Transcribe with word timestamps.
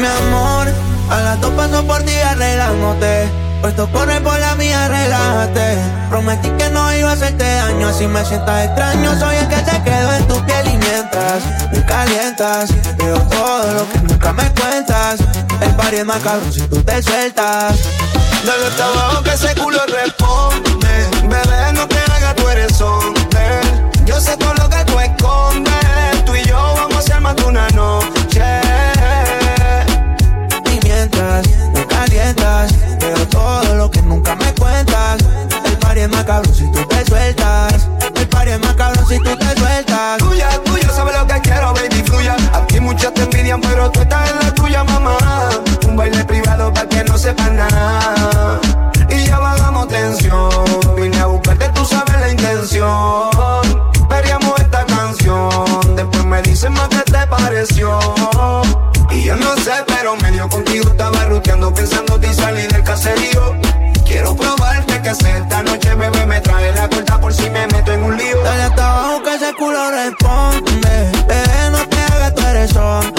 Mi 0.00 0.06
amor, 0.06 0.66
a 1.10 1.20
las 1.20 1.40
dos 1.42 1.50
paso 1.50 1.86
por 1.86 2.02
ti 2.04 2.14
arreglándote. 2.14 3.28
Puesto 3.60 3.86
corre 3.92 4.18
por 4.22 4.38
la 4.40 4.54
mía, 4.54 4.88
relájate. 4.88 5.76
Prometí 6.08 6.48
que 6.52 6.70
no 6.70 6.90
iba 6.94 7.10
a 7.10 7.12
hacerte 7.12 7.44
daño. 7.44 7.92
Si 7.92 8.06
me 8.06 8.24
sientas 8.24 8.64
extraño, 8.64 9.14
soy 9.18 9.36
el 9.36 9.48
que 9.48 9.56
se 9.56 9.82
quedó 9.82 10.14
en 10.14 10.26
tu 10.26 10.42
piel 10.46 10.68
y 10.68 10.76
mientras 10.78 11.44
me 11.70 11.84
calientas. 11.84 12.70
Veo 12.96 13.18
todo 13.24 13.74
lo 13.74 13.90
que 13.90 13.98
nunca 13.98 14.32
me 14.32 14.50
cuentas. 14.52 15.20
El 15.60 15.76
party 15.76 15.96
es 15.96 16.06
más 16.06 16.22
cabrón 16.22 16.50
si 16.50 16.62
tú 16.62 16.82
te 16.82 17.02
sueltas. 17.02 17.76
Dale 18.46 18.66
hasta 18.68 18.84
abajo 18.86 19.22
que 19.22 19.34
ese 19.34 19.54
culo 19.54 19.80
responde. 19.84 21.10
Bebé, 21.28 21.72
no 21.74 21.86
te 21.86 21.98
hagas, 21.98 22.36
tú 22.36 22.48
eres 22.48 22.80
hombre. 22.80 23.60
Yo 24.06 24.18
sé 24.18 24.34
todo 24.38 24.54
lo 24.54 24.66
que 24.70 24.82
tú 24.86 24.98
escondes. 24.98 26.24
Tú 26.24 26.34
y 26.34 26.42
yo 26.44 26.56
vamos 26.56 26.96
a 26.96 27.02
ser 27.02 27.20
más 27.20 27.36
de 27.36 27.44
una 27.44 27.68
noche. 27.68 28.60
Mientras 31.30 31.70
me 31.74 31.86
calientas, 31.86 32.74
veo 32.98 33.28
todo 33.28 33.74
lo 33.76 33.90
que 33.90 34.02
nunca 34.02 34.34
me 34.34 34.52
cuentas. 34.54 35.18
El 35.64 35.76
party 35.78 36.00
es 36.00 36.10
más 36.10 36.24
cabrón 36.24 36.54
si 36.54 36.64
tú 36.72 36.84
te 36.88 37.04
sueltas. 37.04 37.88
El 38.16 38.28
party 38.28 38.50
es 38.50 38.60
más 38.60 38.74
cabrón 38.74 39.06
si 39.06 39.16
tú 39.18 39.36
te 39.36 39.60
sueltas. 39.60 40.18
Tuya, 40.18 40.48
tuya, 40.64 40.90
sabes 40.90 41.14
lo 41.14 41.26
que 41.28 41.40
quiero, 41.40 41.72
baby, 41.72 42.02
fluya. 42.04 42.36
Aquí 42.52 42.80
muchos 42.80 43.14
te 43.14 43.22
envidian, 43.22 43.60
pero 43.60 43.90
tú 43.92 44.00
estás 44.00 44.28
en 44.28 44.38
la 44.40 44.54
tuya, 44.54 44.82
mamá. 44.82 45.18
Un 45.86 45.96
baile 45.96 46.24
privado 46.24 46.72
para 46.72 46.88
que 46.88 47.04
no 47.04 47.16
sepan 47.16 47.56
nada. 47.56 48.60
Y 49.08 49.26
ya 49.26 49.38
bajamos 49.38 49.86
tensión. 49.86 50.50
Vine 50.96 51.20
a 51.20 51.26
buscarte, 51.26 51.68
tú 51.68 51.84
sabes 51.84 52.20
la 52.20 52.30
intención. 52.30 53.30
Esta 54.72 54.86
canción. 54.86 55.96
Después 55.96 56.24
me 56.26 56.40
dicen 56.42 56.72
más 56.74 56.88
qué 56.90 57.02
te 57.10 57.26
pareció. 57.26 57.98
Y 59.10 59.24
yo 59.24 59.34
no 59.34 59.56
sé, 59.56 59.72
pero 59.84 60.14
medio 60.18 60.48
contigo 60.48 60.88
estaba 60.88 61.24
ruteando 61.24 61.74
pensando 61.74 62.20
y 62.22 62.32
salir 62.32 62.70
del 62.70 62.84
caserío. 62.84 63.56
Quiero 64.06 64.36
probarte 64.36 65.02
que 65.02 65.12
sé 65.12 65.38
esta 65.38 65.64
noche, 65.64 65.92
bebé, 65.96 66.24
me 66.24 66.40
trae 66.40 66.72
la 66.72 66.88
cuenta 66.88 67.20
por 67.20 67.34
si 67.34 67.50
me 67.50 67.66
meto 67.66 67.92
en 67.92 68.04
un 68.04 68.16
lío. 68.16 68.40
Dale 68.44 68.62
hasta 68.62 68.90
abajo 68.92 69.22
que 69.24 69.34
ese 69.34 69.54
culo 69.54 69.90
responde. 69.90 71.10
Bebé, 71.26 71.70
no 71.72 71.88
te 71.88 71.96
hagas, 71.96 72.34
tú 72.36 72.42
eres 72.46 72.76
hombre. 72.76 73.09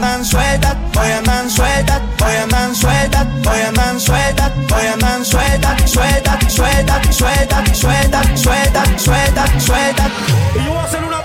Man, 0.00 0.24
sueltas, 0.24 0.76
oye, 0.98 1.20
man, 1.26 1.50
sueltas, 1.50 2.00
oye, 2.24 2.46
man, 2.46 2.74
sueltas, 2.74 3.26
oye, 3.46 3.70
man, 3.72 4.00
sueltas, 4.00 4.52
oye, 4.72 4.96
man, 4.96 5.22
sueltas, 5.22 5.90
sueltas, 5.90 6.54
sueltas, 6.54 7.16
sueltas, 7.16 7.78
sueltas, 7.78 8.40
sueltas, 8.40 9.02
sueltas, 9.02 9.62
sueltas. 9.62 10.06
Y 10.54 10.64
yo 10.64 10.70
voy 10.70 10.78
a 10.78 10.84
hacer 10.84 11.04
una 11.04 11.22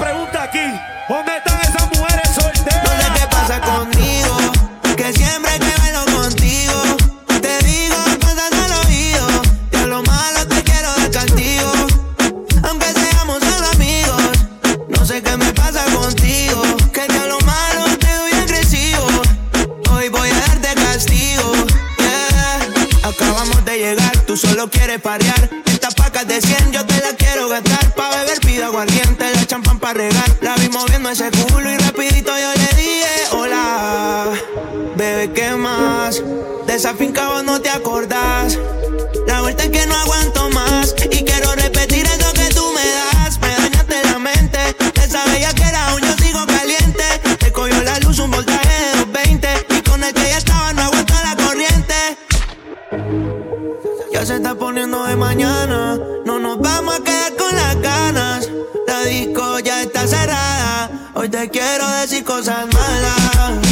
quiero 61.49 61.87
decir 62.01 62.23
cosas 62.23 62.65
malas. 62.73 63.67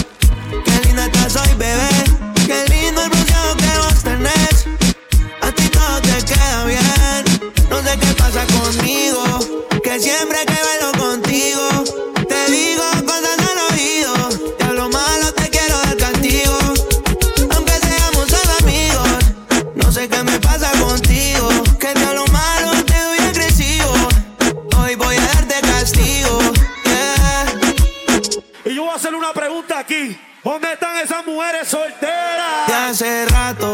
Qué 0.66 0.88
linda 0.88 1.06
estás 1.06 1.36
hoy, 1.36 1.56
bebé, 1.58 1.90
qué 2.46 2.66
lindo 2.70 3.04
el 3.04 3.10
bronceado 3.10 3.58
que 3.58 3.78
vos 3.80 4.04
tenés. 4.04 4.66
A 5.42 5.52
ti 5.52 5.68
todo 5.70 6.02
te 6.02 6.26
queda 6.26 6.66
bien, 6.66 7.52
no 7.70 7.82
sé 7.82 7.98
qué 8.00 8.14
pasa 8.16 8.46
conmigo, 8.48 9.24
que 9.84 10.00
siempre 10.00 10.40
que 10.46 10.54
bailo 10.54 10.93
¿Dónde 30.44 30.74
están 30.74 30.98
esas 30.98 31.26
mujeres 31.26 31.68
solteras? 31.68 32.68
De 32.68 32.74
hace 32.74 33.26
rato 33.26 33.73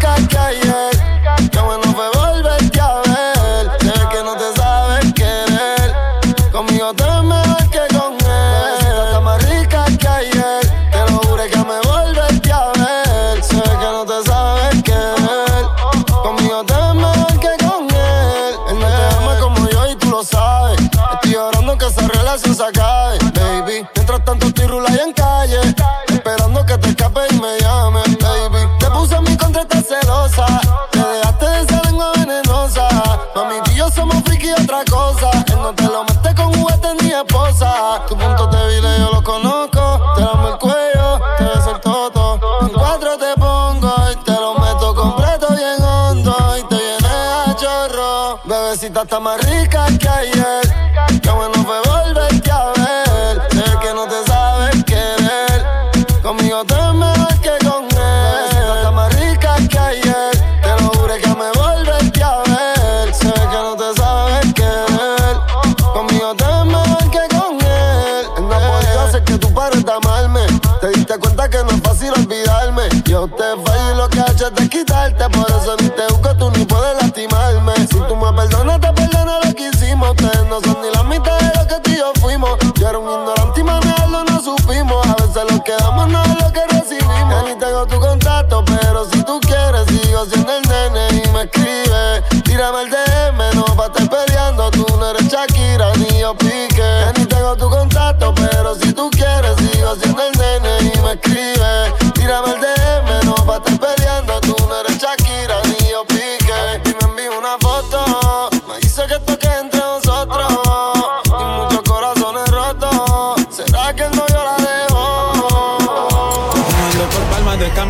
got 0.00 0.29
Bebecita 48.90 49.02
está 49.02 49.20
más 49.20 49.40
rica 49.48 49.86
que 50.00 50.08
ayer. 50.08 51.20
Qué 51.22 51.30
bueno 51.30 51.54
fue 51.64 51.80
volverte 51.82 52.50
a 52.50 52.72
ver. 52.76 53.40
Sé 53.50 53.64
que 53.80 53.94
no 53.94 54.06
te 54.08 54.24
sabes 54.26 54.84
querer. 54.84 55.64
Conmigo 56.22 56.64
te 56.64 56.74
es 56.74 56.94
mejor 56.94 57.40
que 57.40 57.64
con 57.64 57.84
él. 57.84 58.50
Bebecita 58.50 58.76
está 58.76 58.90
más 58.90 59.14
rica 59.14 59.54
que 59.68 59.78
ayer. 59.78 60.30
Te 60.62 60.82
lo 60.82 60.88
juro 60.90 61.14
que 61.22 61.28
me 61.28 61.52
volverte 61.52 62.22
a 62.22 62.38
ver. 62.38 63.14
Sé 63.14 63.32
que 63.32 63.58
no 63.62 63.76
te 63.76 64.00
sabes 64.00 64.54
querer. 64.54 65.36
Conmigo 65.92 66.34
te 66.34 66.44
es 66.44 66.64
mejor 66.66 67.10
que 67.10 67.36
con 67.36 67.60
él. 67.60 68.26
No 68.40 68.58
podía 68.58 69.04
hacer 69.04 69.22
que 69.22 69.38
tú 69.38 69.54
pares 69.54 69.84
de 69.84 69.92
amarme. 69.92 70.46
Te 70.80 70.88
diste 70.88 71.16
cuenta 71.16 71.48
que 71.48 71.58
no 71.62 71.70
es 71.70 71.80
fácil 71.82 72.12
olvidarme. 72.16 72.88
Yo 73.04 73.28
te 73.28 73.44
fallo 73.64 73.92
y 73.92 73.96
lo 73.96 74.08
que 74.08 74.20
hecho 74.20 74.48
es 74.48 74.68
quitarte. 74.68 75.28
Por 75.30 75.48
eso 75.48 75.76
tengo 87.80 87.86
tu 87.86 88.00
contacto, 88.00 88.64
pero 88.64 89.04
si 89.06 89.22
tú 89.22 89.40
quieres, 89.40 89.86
sigo 89.86 90.24
siendo 90.26 90.52
el 90.52 90.62
nene 90.68 91.22
y 91.24 91.28
me 91.30 91.42
escribe. 91.42 92.22
Tírame 92.44 92.82
el 92.82 92.90
DM, 92.90 93.54
no 93.54 93.64
pa' 93.76 93.86
estar 93.86 94.08
peleando. 94.08 94.70
Tú 94.70 94.86
no 94.98 95.10
eres 95.10 95.28
Shakira 95.28 95.92
ni 95.96 96.20
yo 96.20 96.34
pique. 96.34 96.76
Ya 96.76 97.12
tengo 97.12 97.56
tu 97.56 97.70
contacto, 97.70 98.19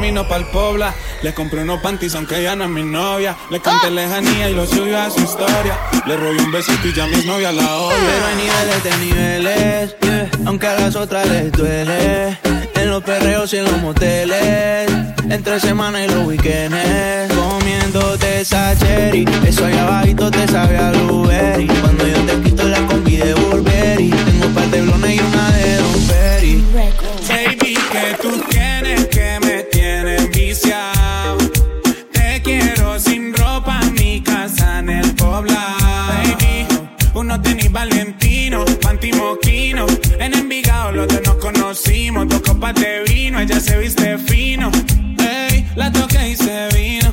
camino 0.00 0.26
pa'l 0.26 0.46
Pobla. 0.46 0.94
Le 1.22 1.34
compré 1.34 1.60
unos 1.62 1.80
panties 1.82 2.14
aunque 2.14 2.38
ella 2.38 2.56
no 2.56 2.64
es 2.64 2.70
mi 2.70 2.82
novia. 2.82 3.36
Le 3.50 3.60
canté 3.60 3.90
lejanía 3.90 4.48
y 4.48 4.54
lo 4.54 4.66
subió 4.66 4.98
a 4.98 5.10
su 5.10 5.20
historia. 5.20 5.78
Le 6.06 6.16
robé 6.16 6.38
un 6.42 6.50
besito 6.50 6.88
y 6.88 6.94
ya 6.94 7.06
mi 7.06 7.22
novia 7.26 7.52
la 7.52 7.76
odia. 7.76 7.96
Pero 7.98 8.26
hay 8.26 8.36
niveles 8.36 8.84
de 8.84 8.96
niveles, 9.04 9.96
yeah. 10.00 10.30
aunque 10.46 10.66
a 10.68 10.80
las 10.80 10.96
otras 10.96 11.28
les 11.28 11.52
duele. 11.52 12.38
En 12.76 12.88
los 12.88 13.02
perreos 13.02 13.52
y 13.52 13.58
en 13.58 13.64
los 13.64 13.82
moteles, 13.82 14.90
entre 15.28 15.60
semana 15.60 16.02
y 16.02 16.08
los 16.08 16.26
weekends. 16.26 17.34
Comiéndote 17.34 18.40
esa 18.40 18.74
cherry, 18.78 19.26
eso 19.46 19.66
allá 19.66 19.86
abajito 19.86 20.30
te 20.30 20.48
sabe 20.48 20.78
a 20.78 20.92
blueberry. 20.92 21.66
Cuando 21.66 22.06
yo 22.06 22.20
te 22.24 22.40
quito 22.40 22.62
la 22.68 22.80
combi 22.86 23.16
de 23.16 23.34
Burberry, 23.34 24.08
tengo 24.08 24.46
un 24.46 24.54
par 24.54 24.66
de 24.70 24.80
blones 24.80 25.14
y 25.14 25.20
una 25.20 25.50
de 25.50 25.76
Don 25.76 26.06
Perry. 26.08 26.64
Ella 43.40 43.58
se 43.58 43.78
viste 43.78 44.18
fino. 44.18 44.70
Ey, 45.18 45.66
la 45.74 45.90
toqué 45.90 46.30
y 46.30 46.36
se 46.36 46.68
vino. 46.74 47.12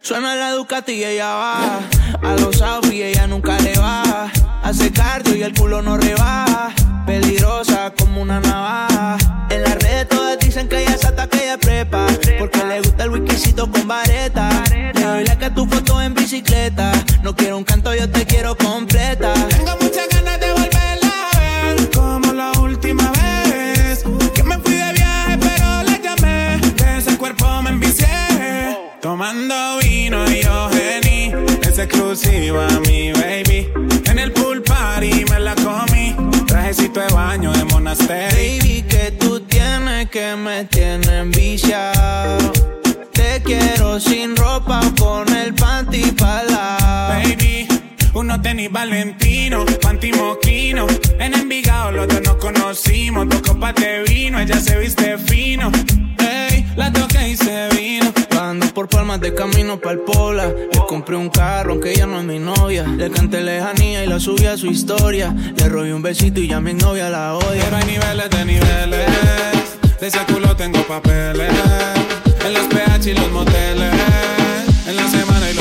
Suena 0.00 0.34
la 0.34 0.52
Ducati 0.52 0.92
y 0.92 1.04
ella 1.04 1.34
baja. 1.34 1.80
A 2.22 2.34
los 2.34 2.60
outfits 2.60 3.04
ella 3.04 3.26
nunca 3.26 3.58
le 3.60 3.78
baja. 3.78 4.30
Hace 4.62 4.90
cardio 4.90 5.36
y 5.36 5.42
el 5.42 5.54
culo 5.54 5.82
no 5.82 5.96
rebaja. 5.98 6.72
Peligrosa 7.06 7.92
como 7.96 8.22
una 8.22 8.40
navaja. 8.40 9.18
En 9.50 9.62
las 9.62 9.76
redes 9.76 10.08
todas 10.08 10.38
dicen 10.38 10.68
que 10.68 10.82
ella 10.82 10.94
es 10.94 11.04
hasta 11.04 11.28
que 11.28 11.44
ella 11.44 11.58
prepa. 11.58 12.06
Porque 12.38 12.64
le 12.64 12.80
gusta 12.80 13.04
el 13.04 13.10
whiskycito 13.10 13.70
con 13.70 13.86
vareta. 13.86 14.50
Le 14.94 15.00
doy 15.00 15.24
like 15.24 15.44
a 15.44 15.54
tu 15.54 15.66
foto 15.66 16.02
en 16.02 16.14
bicicleta. 16.14 16.92
No 17.22 17.36
quiero 17.36 17.56
un 17.56 17.64
canto, 17.64 17.94
yo 17.94 18.10
te 18.10 18.26
quiero 18.26 18.56
completa. 18.56 19.32
Exclusiva 31.98 32.68
mi 32.86 33.12
baby. 33.12 33.68
En 34.06 34.18
el 34.18 34.32
pool 34.32 34.62
party 34.62 35.24
me 35.30 35.40
la 35.40 35.54
comí. 35.56 36.14
Trajecito 36.46 37.00
de 37.00 37.12
baño 37.12 37.52
de 37.52 37.64
monasterio. 37.64 38.28
Baby, 38.30 38.84
que 38.88 39.12
tú 39.18 39.40
tienes 39.40 40.08
que 40.08 40.36
me 40.36 40.64
tienes 40.64 41.28
viciado. 41.36 42.52
Te 43.12 43.42
quiero 43.42 43.98
sin 43.98 44.36
ropa 44.36 44.80
con 44.98 45.28
el 45.34 45.54
panty 45.54 46.12
pa'l 46.12 46.46
baby 47.08 47.66
uno 48.14 48.40
tenis 48.40 48.70
Valentino, 48.70 49.64
panty 49.80 50.12
moquino. 50.12 50.86
En 51.18 51.34
Envigado 51.34 51.92
los 51.92 52.08
dos 52.08 52.20
nos 52.22 52.36
conocimos 52.36 53.28
Dos 53.28 53.42
copas 53.42 53.74
de 53.76 54.02
vino, 54.04 54.40
ella 54.40 54.60
se 54.60 54.78
viste 54.78 55.18
fino. 55.18 55.70
Ey, 56.18 56.66
la 56.76 56.92
toqué 56.92 57.30
y 57.30 57.36
se 57.36 57.68
vino. 57.76 58.12
Ando 58.40 58.66
por 58.72 58.88
palmas 58.88 59.20
de 59.20 59.34
camino 59.34 59.57
pa'l 59.76 60.00
Pola. 60.00 60.48
Le 60.48 60.78
compré 60.88 61.16
un 61.16 61.28
carro, 61.28 61.72
aunque 61.72 61.90
ella 61.90 62.06
no 62.06 62.18
es 62.18 62.24
mi 62.24 62.38
novia. 62.38 62.84
Le 62.84 63.10
canté 63.10 63.42
lejanía 63.42 64.04
y 64.04 64.06
la 64.06 64.18
subí 64.18 64.46
a 64.46 64.56
su 64.56 64.68
historia. 64.68 65.34
Le 65.56 65.68
robé 65.68 65.92
un 65.92 66.02
besito 66.02 66.40
y 66.40 66.48
ya 66.48 66.60
mi 66.60 66.72
novia 66.72 67.10
la 67.10 67.34
odia. 67.34 67.64
Pero 67.64 67.76
hay 67.76 67.84
niveles 67.84 68.30
de 68.30 68.44
niveles 68.44 69.10
De 70.00 70.06
ese 70.06 70.18
culo 70.32 70.54
tengo 70.56 70.80
papeles 70.82 71.50
En 72.44 72.54
los 72.54 72.66
PH 72.66 73.10
y 73.10 73.14
los 73.14 73.30
moteles 73.30 73.94
En 74.86 74.96
la 74.96 75.08
semana 75.08 75.50
y 75.50 75.54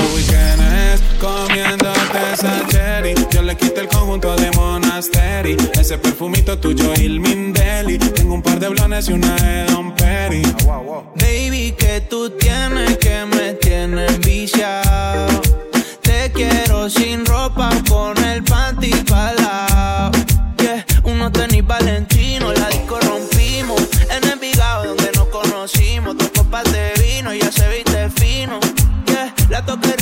Comiéndote 1.28 2.20
esa 2.34 2.66
cherry 2.68 3.14
Yo 3.32 3.42
le 3.42 3.56
quité 3.56 3.82
el 3.82 3.88
conjunto 3.88 4.36
de 4.36 4.50
Monastery 4.52 5.58
Ese 5.80 5.98
perfumito 5.98 6.58
tuyo 6.58 6.94
y 6.96 7.20
Mindeli 7.20 7.98
Tengo 7.98 8.36
un 8.36 8.42
par 8.42 8.60
de 8.60 8.70
blones 8.70 9.10
y 9.10 9.14
una 9.14 9.36
de 9.36 9.66
Don 9.66 9.94
Perry 9.96 10.42
Baby, 11.16 11.74
que 11.78 12.02
tú 12.02 12.30
tienes 12.32 12.98
que 12.98 13.26
me 13.26 13.54
tienes 13.54 14.20
viciado. 14.20 15.42
Te 16.02 16.32
quiero 16.32 16.90
sin 16.90 17.26
ropa 17.26 17.70
con 17.90 18.18
el 18.26 18.44
panty 18.44 18.92
pa'l 19.10 19.38
Yeah, 20.62 20.86
unos 21.04 21.32
tenis 21.32 21.66
Valentino, 21.66 22.52
la 22.54 22.68
disco 22.70 23.00
rompimos. 23.00 23.82
En 24.10 24.30
Envigado 24.30 24.86
donde 24.86 25.12
nos 25.16 25.28
conocimos. 25.28 26.18
Dos 26.18 26.30
copas 26.36 26.66
de 26.72 26.94
vino, 27.02 27.34
ya 27.34 27.52
se 27.52 27.68
viste 27.70 28.10
fino. 28.10 28.60
Yeah, 29.08 29.34
la 29.50 29.66
toqué 29.66 29.96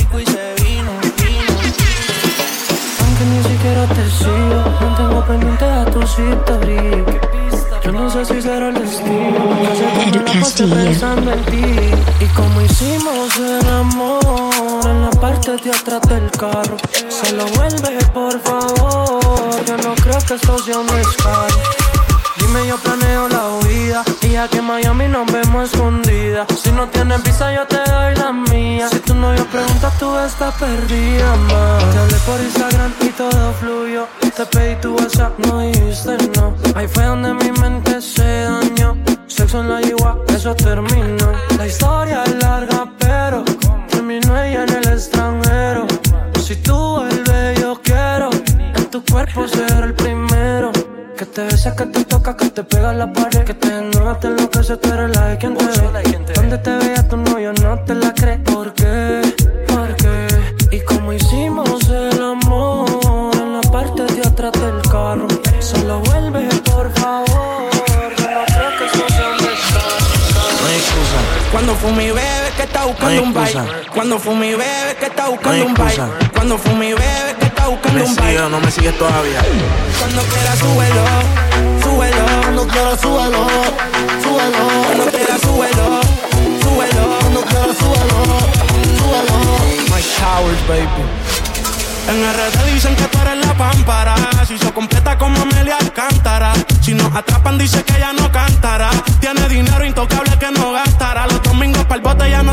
siquiera 3.48 3.86
te 3.88 4.10
sigo, 4.10 4.64
mantengo 4.82 5.26
pendiente 5.26 5.66
a 5.66 5.86
tus 5.86 6.12
historias. 6.20 7.26
Yo 7.84 7.92
no 7.92 8.10
sé 8.10 8.26
si 8.26 8.42
será 8.42 8.70
el 8.70 8.76
destino. 8.76 9.62
Ya 9.64 9.76
sé 9.76 10.12
que 10.12 10.18
me 10.18 10.26
la 10.26 10.42
pasé 10.42 10.68
pensando 10.68 11.32
en 11.32 11.46
ti. 11.46 11.64
Y 12.20 12.26
como 12.30 12.62
hicimos 12.62 13.38
el 13.38 13.70
amor 13.70 14.86
en 14.86 15.02
la 15.02 15.12
parte 15.12 15.52
de 15.58 15.72
atrás 15.72 16.02
del 16.10 16.32
carro. 16.32 16.78
Se 17.10 17.32
lo 17.34 17.46
vuelve, 17.48 18.04
por 18.14 18.40
favor. 18.42 19.66
Yo 19.66 19.78
no 19.78 19.94
creo 19.96 20.18
que 20.28 20.34
esto 20.34 20.58
sea 20.60 20.80
un 20.80 20.88
descaro. 20.88 21.95
Dime, 22.46 22.68
yo 22.68 22.78
planeo 22.78 23.28
la 23.28 23.50
huida. 23.50 24.04
Y 24.22 24.30
ya 24.30 24.48
que 24.48 24.58
en 24.60 24.66
Miami 24.66 25.08
nos 25.08 25.32
vemos 25.32 25.72
escondidas. 25.72 26.48
Si 26.62 26.72
no 26.72 26.88
tienes 26.90 27.24
visa, 27.24 27.52
yo 27.54 27.66
te 27.66 27.78
doy 27.78 28.16
la 28.16 28.32
mía. 28.32 28.88
Si 28.90 29.00
tu 29.00 29.16
novio 29.16 29.46
pregunta, 29.48 29.92
tú 30.00 30.16
estás 30.20 30.54
perdida, 30.56 31.36
ma. 31.50 31.80
Te 31.92 31.98
hablé 31.98 32.18
por 32.26 32.40
Instagram 32.40 32.94
y 33.02 33.10
todo 33.10 33.54
fluyó. 33.54 34.08
Te 34.36 34.46
pedí 34.46 34.76
tu 34.82 34.96
WhatsApp, 34.96 35.40
no 35.40 35.60
dijiste 35.60 36.18
no. 36.36 36.56
Ahí 36.76 36.88
fue 36.88 37.06
donde 37.06 37.34
mi 37.34 37.52
mente 37.60 38.00
se 38.02 38.44
dañó. 38.44 38.96
Sexo 39.28 39.62
en 39.62 39.70
la 39.70 39.82
yigua, 39.82 40.20
eso 40.28 40.54
terminó. 40.56 41.32
La 41.58 41.66
historia 41.66 42.24
es 42.26 42.36
larga, 42.36 42.92
pero 43.00 43.44
terminó 43.90 44.40
ella 44.40 44.64
en 44.64 44.70
el 44.70 44.88
extranjero. 44.90 45.88
Si 46.44 46.56
tú 46.58 46.76
vuelves, 46.76 47.60
yo 47.60 47.82
quiero 47.82 48.30
en 48.76 48.86
tu 48.92 49.04
cuerpo 49.04 49.48
ser 49.48 49.84
el 49.84 49.94
primero. 49.96 50.72
Te 51.24 51.44
besa, 51.44 51.74
que 51.74 51.86
te 51.86 52.04
toca, 52.04 52.36
que 52.36 52.50
te 52.50 52.64
pega 52.64 52.92
la 52.94 53.12
pared. 53.14 53.46
Que 53.46 53.54
te 53.54 53.68
enoja, 53.70 54.20
te 54.20 54.28
enloquece, 54.28 54.76
tú 54.76 54.92
eres 54.92 55.16
la 55.16 55.28
de 55.28 55.38
quien 55.38 55.56
te 55.56 55.66
ve. 55.66 56.34
Donde 56.36 56.58
te 56.58 56.72
vea 56.76 57.08
tu 57.08 57.16
novio 57.16 57.54
no 57.54 57.80
te 57.86 57.96
la 57.96 58.14
cree. 58.14 58.40
¿Por 58.40 58.74
qué? 58.74 59.22
¿Por 59.68 59.96
qué? 59.96 60.28
Y 60.72 60.80
como 60.82 61.14
hicimos 61.14 61.88
el 61.90 62.22
amor 62.22 63.32
en 63.36 63.54
la 63.54 63.62
parte 63.72 64.04
de 64.04 64.28
atrás 64.28 64.52
del 64.54 64.82
carro. 64.92 65.28
Solo 65.60 66.00
vuelve, 66.02 66.50
por 66.66 66.92
favor. 67.00 67.28
Yo 68.18 68.32
no 68.32 68.46
creo 68.46 68.72
que 68.78 68.86
eso 68.86 69.08
sea 69.08 69.30
un 69.30 69.38
No 69.38 70.68
hay 70.68 70.76
excusa. 70.76 71.20
Cuando 71.52 71.76
fumi 71.76 72.08
bebe 72.08 72.45
que 72.56 72.64
está 72.64 72.86
buscando 72.86 73.24
un 73.24 73.34
baile. 73.34 73.62
Cuando 73.94 74.20
fumi 74.20 74.52
bebe 74.52 74.96
que 75.00 75.06
está 75.06 75.28
buscando 75.28 75.66
un 75.66 75.74
baile. 75.74 76.04
Cuando 76.34 76.58
fumi 76.58 76.94
bebe 76.94 77.36
que 77.40 77.46
está 77.46 77.68
buscando 77.68 78.06
un 78.06 78.16
baile. 78.16 78.50
no 78.50 78.60
me 78.60 78.72
sigues 78.72 78.98
todavía. 78.98 79.42
Cuando 80.00 80.22
quieras 80.24 80.60
súbelo, 80.60 81.06
súbelo. 81.84 82.26
Cuando 82.42 82.68
quieras 82.68 83.02
súbelo, 83.02 83.48
súbelo. 84.24 84.84
Cuando 84.86 85.06
quieras 85.12 85.42
súbelo, 85.42 86.02
súbelo. 86.62 87.20
Cuando 87.20 87.42
quieras 87.42 87.78
súbelo, 87.78 88.18
súbelo. 88.98 89.36
Mike 89.90 90.10
Towers, 90.20 90.68
baby. 90.68 91.26
En 92.08 92.22
RD 92.22 92.74
dicen 92.74 92.96
que 92.96 93.04
tú 93.06 93.18
eres 93.20 93.46
la 93.46 93.54
pámpara. 93.56 94.16
Si 94.48 94.58
se 94.58 94.72
completa 94.72 95.18
como 95.18 95.42
Amelia 95.42 95.78
Alcántara. 95.78 96.54
Si 96.82 96.94
nos 96.94 97.14
atrapan, 97.16 97.58
dice 97.58 97.84
que 97.84 97.98
ella 97.98 98.14
no 98.14 98.32
cantará. 98.32 98.92
Tiene 99.20 99.50
dinero 99.50 99.84
intocable 99.84 100.38
que 100.38 100.52
no 100.52 100.72
gastará. 100.72 100.95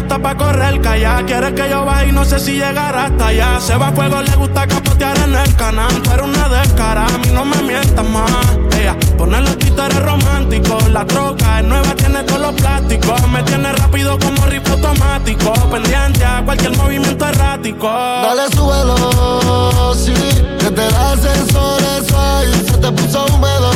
Está 0.02 0.18
para 0.18 0.36
correr 0.36 0.80
calla. 0.80 1.24
Quiere 1.24 1.54
que 1.54 1.68
yo 1.70 1.84
vaya 1.84 2.08
y 2.08 2.12
no 2.12 2.24
sé 2.24 2.38
si 2.38 2.52
llegará 2.52 3.06
hasta 3.06 3.26
allá. 3.28 3.60
Se 3.60 3.76
va 3.76 3.88
a 3.88 3.92
fuego, 3.92 4.20
le 4.22 4.36
gusta 4.36 4.66
capotear 4.66 5.16
en 5.18 5.34
el 5.34 5.54
canal. 5.56 5.92
Pero 6.08 6.24
una 6.24 6.48
descara, 6.48 7.06
a 7.06 7.18
mí 7.18 7.28
no 7.32 7.44
me 7.44 7.62
mientas 7.62 8.08
más. 8.08 8.30
Ella 8.78 8.96
pone 9.16 9.40
los 9.40 9.56
títeres 9.58 10.02
románticos. 10.02 10.88
La 10.90 11.04
troca 11.06 11.60
es 11.60 11.66
nueva, 11.66 11.94
tiene 11.94 12.22
todos 12.24 12.40
los 12.40 12.52
plásticos. 12.52 13.28
Me 13.28 13.42
tiene 13.44 13.72
rápido 13.72 14.18
como 14.18 14.44
rifle 14.46 14.74
automático. 14.74 15.52
Pendiente 15.70 16.24
a 16.24 16.42
cualquier 16.44 16.76
movimiento 16.76 17.26
errático. 17.26 17.88
Dale, 17.88 18.48
súbelo 18.54 19.94
sí. 19.94 20.12
Desde 20.12 20.86
el 20.86 20.94
ascensor 20.94 21.82
eso 21.82 22.18
ahí 22.18 22.52
se 22.66 22.76
te 22.78 22.92
puso 22.92 23.26
húmedo. 23.26 23.72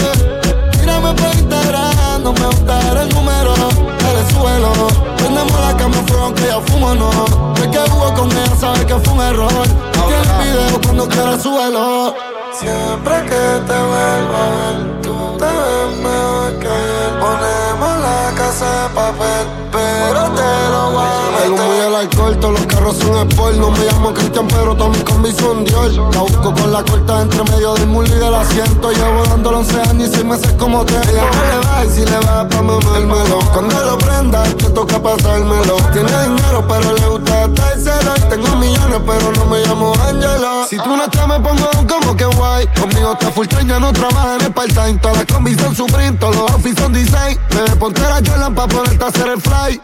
Yeah. 0.00 0.80
Mírame 0.80 1.14
por 1.14 1.34
Instagram, 1.34 1.89
no 2.32 2.40
me 2.40 2.46
gusta 2.46 3.02
el 3.02 3.08
número. 3.10 3.54
Dale, 3.54 4.30
suelo. 4.32 4.70
Prendemos 5.16 5.60
la 5.60 5.76
cama 5.76 5.96
fuego 6.06 6.34
que 6.34 6.46
ya 6.46 6.60
fumo, 6.60 6.94
no. 6.94 7.10
De 7.54 7.70
que 7.70 7.78
hubo 7.78 8.14
con 8.14 8.30
ella, 8.30 8.56
sabes 8.58 8.84
que 8.84 8.94
fue 8.94 9.14
un 9.14 9.20
error. 9.20 9.62
Tiene 9.92 10.22
el 10.22 10.44
video 10.44 10.80
cuando 10.82 11.08
quieras, 11.08 11.42
suelo. 11.42 12.14
Siempre 12.52 13.14
que 13.24 13.42
te 13.66 13.78
vuelvo 13.90 14.36
a 14.36 14.50
ver, 14.56 15.02
tú 15.02 15.36
te 15.38 15.44
ves 15.44 15.96
mejor 16.02 16.58
que 16.58 16.68
ayer. 16.68 17.20
Ponemos 17.20 18.00
la 18.00 18.32
casa 18.36 18.82
de 18.82 18.88
papel, 18.94 19.46
pero 19.72 20.22
te 20.30 20.70
lo 20.72 20.90
voy 20.92 21.29
a 21.58 21.68
meter. 21.68 21.80
El 21.86 21.94
alcohol, 21.94 22.38
todos 22.38 22.54
los 22.54 22.66
carros 22.66 22.96
son 22.96 23.28
sport. 23.28 23.56
No 23.56 23.70
me 23.70 23.84
llamo 23.84 24.12
Cristian, 24.14 24.46
pero 24.48 24.74
todos 24.76 24.90
mis 24.90 25.04
combis 25.04 25.36
son 25.36 25.64
Dior. 25.64 25.92
La 26.14 26.20
busco 26.20 26.54
con 26.54 26.72
la 26.72 26.82
corta 26.82 27.22
entre 27.22 27.42
medio 27.44 27.74
del 27.74 27.86
mulo 27.88 28.08
y 28.08 28.18
del 28.18 28.34
asiento. 28.34 28.90
Llevo 28.90 29.24
dándolo 29.24 29.58
11 29.58 29.80
años 29.82 30.08
y 30.08 30.12
6 30.12 30.24
meses 30.24 30.52
como 30.58 30.84
te. 30.84 30.94
Ella 30.94 31.24
no 31.32 31.44
le 31.44 31.66
va 31.66 31.84
y 31.84 31.90
si 31.90 32.04
le 32.04 32.18
va 32.18 32.48
pa' 32.48 32.62
mamármelo. 32.62 33.38
Cuando 33.52 33.84
lo 33.84 33.98
prenda, 33.98 34.42
te 34.42 34.70
toca 34.70 35.02
pasármelo. 35.02 35.76
Tiene 35.92 36.22
dinero, 36.22 36.64
pero 36.68 36.94
le 36.94 37.06
gusta 37.06 37.44
estárselo. 37.44 38.14
Tengo 38.28 38.56
millones, 38.56 39.00
pero 39.06 39.32
no 39.32 39.44
me 39.46 39.60
llamo 39.60 39.92
Angela. 40.06 40.66
Si 40.68 40.76
tú 40.76 40.96
no 40.96 41.04
estás, 41.04 41.26
me 41.26 41.40
pongo 41.40 41.68
como 41.88 42.16
que 42.16 42.24
guay. 42.26 42.66
Conmigo 42.78 43.12
está 43.12 43.30
full 43.30 43.46
time, 43.46 43.66
ya 43.66 43.80
no 43.80 43.92
trabaja 43.92 44.36
en 44.36 44.42
el 44.42 44.52
part-time. 44.52 44.98
Todas 44.98 45.16
las 45.16 45.26
combis 45.26 45.60
son 45.60 45.74
Supreme, 45.74 46.16
todos 46.18 46.36
los 46.36 46.50
outfits 46.52 46.80
son 46.80 46.92
design. 46.92 47.38
Me 47.54 47.76
ponte 47.76 48.00
la 48.02 48.16
Jordan 48.24 48.54
pa' 48.54 48.68
ponerte 48.68 49.04
a 49.04 49.08
hacer 49.08 49.28
el 49.28 49.40
fly. 49.40 49.80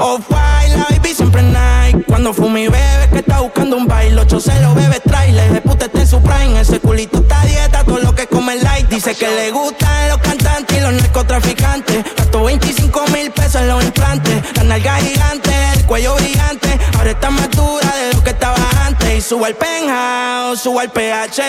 Oh, 0.00 0.20
white, 0.28 0.76
la 0.76 0.86
baby 0.90 1.05
siempre 1.16 1.42
night. 1.42 2.04
Cuando 2.06 2.34
fumi 2.34 2.68
bebe 2.68 3.08
que 3.10 3.18
está 3.20 3.40
buscando 3.40 3.76
un 3.76 3.86
baile. 3.86 4.20
Ocho 4.20 4.38
se 4.38 4.58
lo 4.60 4.74
bebe 4.74 5.00
trailer. 5.00 5.50
De 5.52 5.60
puta 5.62 5.86
está 5.86 6.00
en 6.00 6.06
su 6.06 6.22
prime. 6.22 6.60
Ese 6.60 6.78
culito 6.78 7.18
está 7.18 7.42
dieta, 7.44 7.84
todo 7.84 7.98
lo 7.98 8.14
que 8.14 8.26
come 8.26 8.56
light. 8.56 8.88
Dice 8.88 9.14
que 9.14 9.26
le 9.26 9.50
gustan 9.50 10.08
los 10.10 10.18
cantantes 10.18 10.76
y 10.76 10.80
los 10.80 10.92
narcotraficantes. 10.92 12.04
Gastó 12.16 12.44
25 12.44 13.04
mil 13.12 13.30
pesos 13.30 13.62
en 13.62 13.68
los 13.68 13.82
implantes. 13.82 14.42
La 14.56 14.64
nalga 14.64 14.96
gigante, 14.96 15.50
el 15.74 15.86
cuello 15.86 16.14
brillante. 16.16 16.78
Ahora 16.98 17.10
está 17.10 17.30
más 17.30 17.50
dura 17.50 17.90
de 17.96 18.14
lo 18.14 18.22
que 18.22 18.30
estaba 18.30 18.58
antes. 18.84 19.16
Y 19.16 19.20
subo 19.22 19.46
al 19.46 19.54
penthouse, 19.54 20.60
subo 20.60 20.80
al 20.80 20.90
PH. 20.90 21.42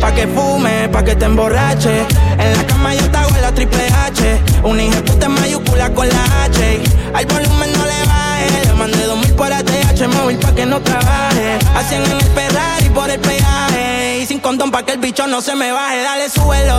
Pa' 0.00 0.14
que 0.14 0.26
fume, 0.28 0.88
pa' 0.88 1.04
que 1.04 1.14
te 1.14 1.26
emborrache. 1.26 2.06
En 2.38 2.56
la 2.56 2.66
cama 2.66 2.94
yo 2.94 3.10
te 3.10 3.18
hago 3.18 3.36
la 3.40 3.52
triple 3.52 3.86
H. 3.86 4.40
Un 4.62 4.80
hijo 4.80 5.04
puta 5.04 5.28
mayúscula 5.28 5.90
con 5.90 6.08
la 6.08 6.44
H. 6.44 6.80
Al 7.12 7.26
volumen 7.26 7.72
no 7.72 7.84
le 7.84 8.06
baje. 8.06 8.69
Mandé 8.80 9.04
dos 9.04 9.18
mil 9.18 9.34
por 9.34 9.52
ATH 9.52 10.08
móvil 10.08 10.38
pa' 10.38 10.54
que 10.54 10.64
no 10.64 10.80
trabaje. 10.80 11.58
Hacen 11.76 12.02
en 12.02 12.12
el 12.12 12.22
Ferrari 12.22 12.88
por 12.88 13.10
el 13.10 13.20
peaje. 13.20 14.20
Y 14.22 14.26
sin 14.26 14.40
condón 14.40 14.70
pa' 14.70 14.82
que 14.82 14.92
el 14.92 14.98
bicho 14.98 15.26
no 15.26 15.42
se 15.42 15.54
me 15.54 15.70
baje. 15.70 16.02
Dale 16.02 16.30
suelo, 16.30 16.78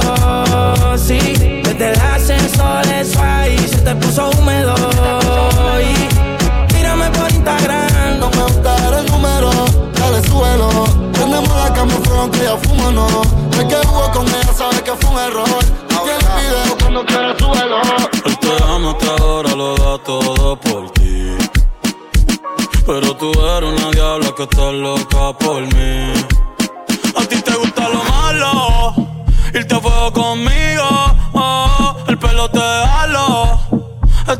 sí. 0.98 1.20
Desde 1.63 1.91
el 1.91 2.00
ascensor 2.00 2.88
eso 2.88 3.22
ahí 3.22 3.55
se 3.67 3.77
te 3.77 3.93
puso 3.98 4.31
húmedo. 4.31 4.74
Y 5.79 6.74
tírame 6.74 7.12
por 7.12 7.31
Instagram. 7.31 8.20
No 8.20 8.31
me 8.31 8.43
gusta 8.46 9.00
el 9.00 9.05
número, 9.05 9.51
dale 9.93 10.27
suelo. 10.27 10.70
Prendemos 11.13 11.55
la 11.55 11.72
cama 11.72 11.93
fuego 12.03 12.31
que 12.31 12.43
ya 12.43 12.58
fumo, 12.58 12.91
no. 12.91 13.08
De 13.55 13.67
que 13.67 13.75
hubo 13.75 14.12
con 14.12 14.27
ella, 14.27 14.53
sabes 14.58 14.81
que 14.81 14.91
fue 14.93 15.08
un 15.12 15.20
error. 15.20 15.65
Tiene 15.88 16.17
el 16.17 16.65
video 16.65 16.77
cuando 16.79 17.05
quieras, 17.05 17.38
suelo. 17.38 17.81
Te 18.41 18.63
ama 18.63 18.89
hasta 18.89 19.24
ahora, 19.24 19.51
lo 19.51 19.75
da 19.75 20.03
todo 20.03 20.60
por 20.60 20.89
ti. 20.93 21.38
Pero 22.85 23.15
tú 23.15 23.31
eres 23.31 23.69
una 23.69 23.91
diabla 23.91 24.33
que 24.35 24.43
está 24.43 24.71
loca 24.71 25.38
por 25.38 25.61
mí. 25.61 26.13
A 27.15 27.25
ti 27.25 27.41
te 27.41 27.53
gusta 27.53 27.88
lo 27.89 28.03
malo, 28.03 28.93
irte 29.53 29.75
a 29.75 29.79
fuego 29.79 30.11
conmigo. 30.11 30.89
Oh, 31.33 31.95
el 32.07 32.17
pelo 32.17 32.50
te 32.50 32.59
halo, 32.59 33.59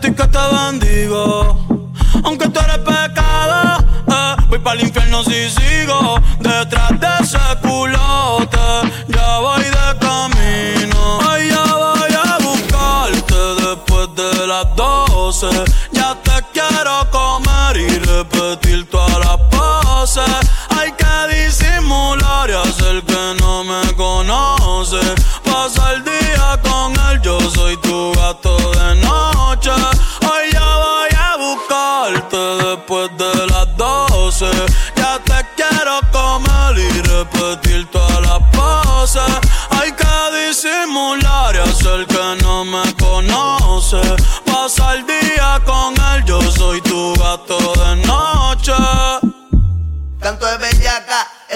ti 0.02 0.14
que 0.14 0.28
te 0.28 0.40
bendigo. 0.56 1.58
Aunque 2.24 2.50
tú 2.50 2.60
eres 2.60 2.80
pecado, 2.80 3.86
eh, 4.08 4.36
voy 4.50 4.60
para 4.60 4.80
el 4.80 4.88
infierno 4.88 5.24
si 5.24 5.50
sigo 5.50 6.20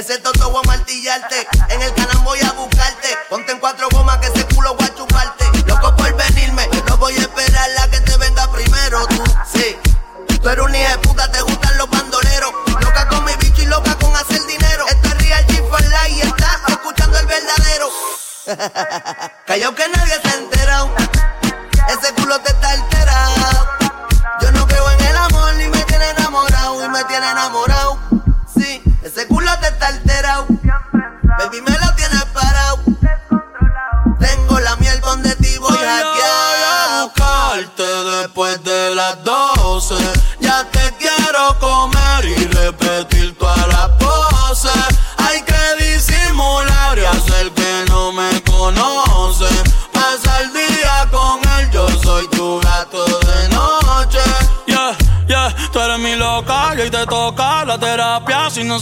ese 0.07 0.19
toto 0.19 0.51
a 0.51 0.61
martillarte. 0.67 1.47
En 1.69 1.81
el 1.81 1.91
canal 1.95 2.17
voy 2.23 2.39
a 2.41 2.51
buscarte. 2.51 3.04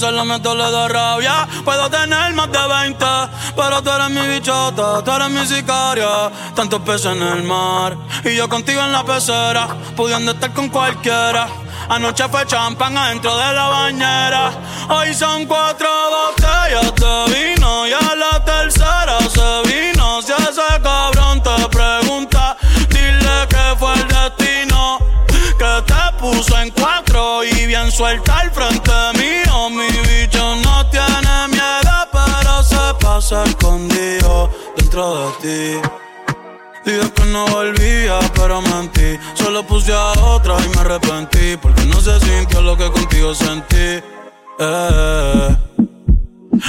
No 0.02 0.26
meto, 0.26 0.56
le 0.56 0.72
da 0.72 0.88
rabia. 0.88 1.48
Puedo 1.64 1.90
tener 1.90 2.34
más 2.34 2.52
de 2.52 2.68
20, 2.68 3.06
pero 3.56 3.82
tú 3.82 3.90
eres 3.92 4.10
mi 4.10 4.28
bichota, 4.28 5.04
tú 5.04 5.12
eres 5.12 5.30
mi 5.30 5.46
sicaria. 5.46 6.32
Tantos 6.56 6.82
peces 6.82 7.12
en 7.12 7.22
el 7.22 7.44
mar 7.44 7.96
y 8.24 8.36
yo 8.36 8.50
contigo 8.50 8.82
en 8.82 8.92
la 8.92 9.04
pecera, 9.04 9.68
pudiendo 9.96 10.32
estar 10.32 10.52
con 10.54 10.70
cualquiera. 10.70 11.48
Anoche 11.90 12.28
fue 12.30 12.46
champán 12.48 12.98
adentro 12.98 13.38
de 13.38 13.54
la 13.54 13.68
bañera. 13.68 14.52
Hoy 14.90 15.14
son 15.14 15.46
cuatro 15.46 15.88
botellas 16.10 16.94
de 16.96 17.54
vino 17.54 17.88
y 17.88 17.94
a 17.94 18.16
la 18.16 18.44
tercera 18.44 19.20
se 19.20 19.70
vino. 19.70 20.22
Si 20.22 20.32
ese 20.32 20.82
cabrón 20.82 21.44
te 21.44 21.70
pregunta, 21.70 22.58
dile 22.90 23.48
que 23.48 23.76
fue 23.78 23.94
el 23.94 24.08
destino 24.08 24.98
que 25.58 25.84
te 25.86 26.18
puso 26.20 26.58
en 26.60 26.72
cuatro 26.72 27.44
y 27.44 27.66
bien 27.68 27.92
suelta 27.92 28.40
al 28.40 28.52
frente 28.52 29.13
Mi 29.70 29.88
bicho 29.88 30.56
no 30.58 30.90
tiene 30.90 31.48
miedo, 31.50 31.96
pero 32.12 32.64
se 32.64 32.94
pasa 33.00 33.44
escondido 33.44 34.50
dentro 34.76 35.32
de 35.42 35.82
ti. 35.82 35.90
Dije 36.86 37.12
que 37.12 37.26
no 37.26 37.46
volvía, 37.48 38.20
pero 38.36 38.62
mentí. 38.62 39.18
Solo 39.36 39.66
puse 39.66 39.94
a 39.94 40.12
otra 40.12 40.56
y 40.66 40.70
me 40.70 40.82
arrepentí. 40.82 41.58
Porque 41.62 41.86
no 41.86 42.00
se 42.02 42.20
sintió 42.20 42.62
lo 42.62 42.76
que 42.76 42.90
contigo 42.92 43.34
sentí. 43.34 44.04
Eh. 44.60 45.56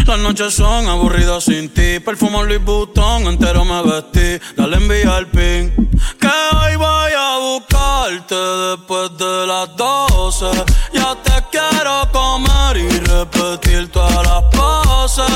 Las 0.07 0.19
noches 0.19 0.55
son 0.55 0.87
aburridas 0.87 1.45
sin 1.45 1.69
ti. 1.71 1.99
Perfumo 1.99 2.45
Louis 2.45 2.62
Vuitton, 2.62 3.26
entero 3.26 3.64
me 3.64 3.83
vestí. 3.83 4.45
Dale 4.57 4.76
envía 4.76 5.19
el 5.19 5.26
pin. 5.26 5.91
Que 6.21 6.29
hoy 6.29 6.76
voy 6.76 7.12
a 7.17 7.38
buscarte 7.38 8.35
después 8.35 9.17
de 9.19 9.47
las 9.47 9.76
12. 9.76 10.47
Ya 10.93 11.17
te 11.23 11.34
quiero 11.55 12.11
comer 12.11 12.77
y 12.77 12.89
repetir 12.99 13.91
todas 13.93 14.27
las 14.27 14.43
poses. 14.45 15.31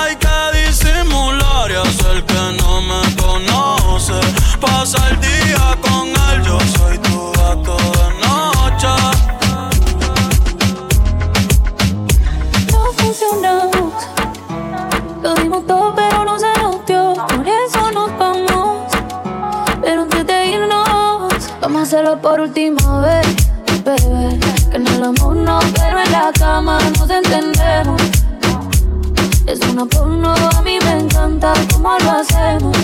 Hay 0.00 0.14
que 0.16 0.66
disimular 0.66 1.70
y 1.70 1.74
hacer 1.74 2.24
que 2.24 2.42
no 2.60 2.80
me 2.80 3.02
conoce. 3.16 4.14
Pasa 4.60 4.98
el 5.10 5.20
día 5.20 5.76
con 5.80 6.08
él, 6.08 6.42
yo 6.44 6.58
soy 6.76 6.98
tu 6.98 7.32
gato 7.32 7.76
de 7.98 8.06
noche. 8.24 8.88
No 12.70 12.92
funcionó. 12.96 13.70
Lo 15.22 15.34
dimos 15.34 15.66
todo, 15.66 15.92
pero 15.96 16.24
no 16.24 16.38
se 16.38 16.52
nos. 16.60 16.74
Por 16.84 17.46
eso 17.48 17.90
nos 17.90 18.16
vamos. 18.18 18.92
Pero 19.82 20.02
antes 20.02 20.26
de 20.26 20.46
irnos, 20.46 21.50
vamos 21.60 21.80
a 21.80 21.82
hacerlo 21.82 22.20
por 22.20 22.40
última 22.40 23.00
vez, 23.00 23.26
bebé. 23.84 24.43
Que 25.04 25.08
en 25.10 25.16
el 25.16 25.20
amor 25.20 25.36
no, 25.36 25.58
pero 25.74 25.98
en 25.98 26.12
la 26.12 26.32
cama 26.32 26.78
nos 26.98 27.10
entendemos. 27.10 28.00
Es 29.46 29.60
una 29.68 29.84
porno, 29.84 30.32
a 30.32 30.62
mí 30.62 30.78
me 30.82 31.00
encanta 31.00 31.52
cómo 31.70 31.98
lo 31.98 32.10
hacemos. 32.10 32.74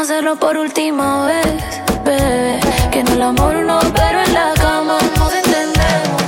Hacerlo 0.00 0.36
por 0.36 0.56
última 0.56 1.26
vez, 1.26 1.46
bebé. 2.06 2.58
Que 2.90 3.00
en 3.00 3.08
el 3.08 3.20
amor 3.20 3.54
no, 3.56 3.78
pero 3.94 4.22
en 4.22 4.32
la 4.32 4.54
cama 4.54 4.96
nos 5.18 5.34
entendemos. 5.34 6.22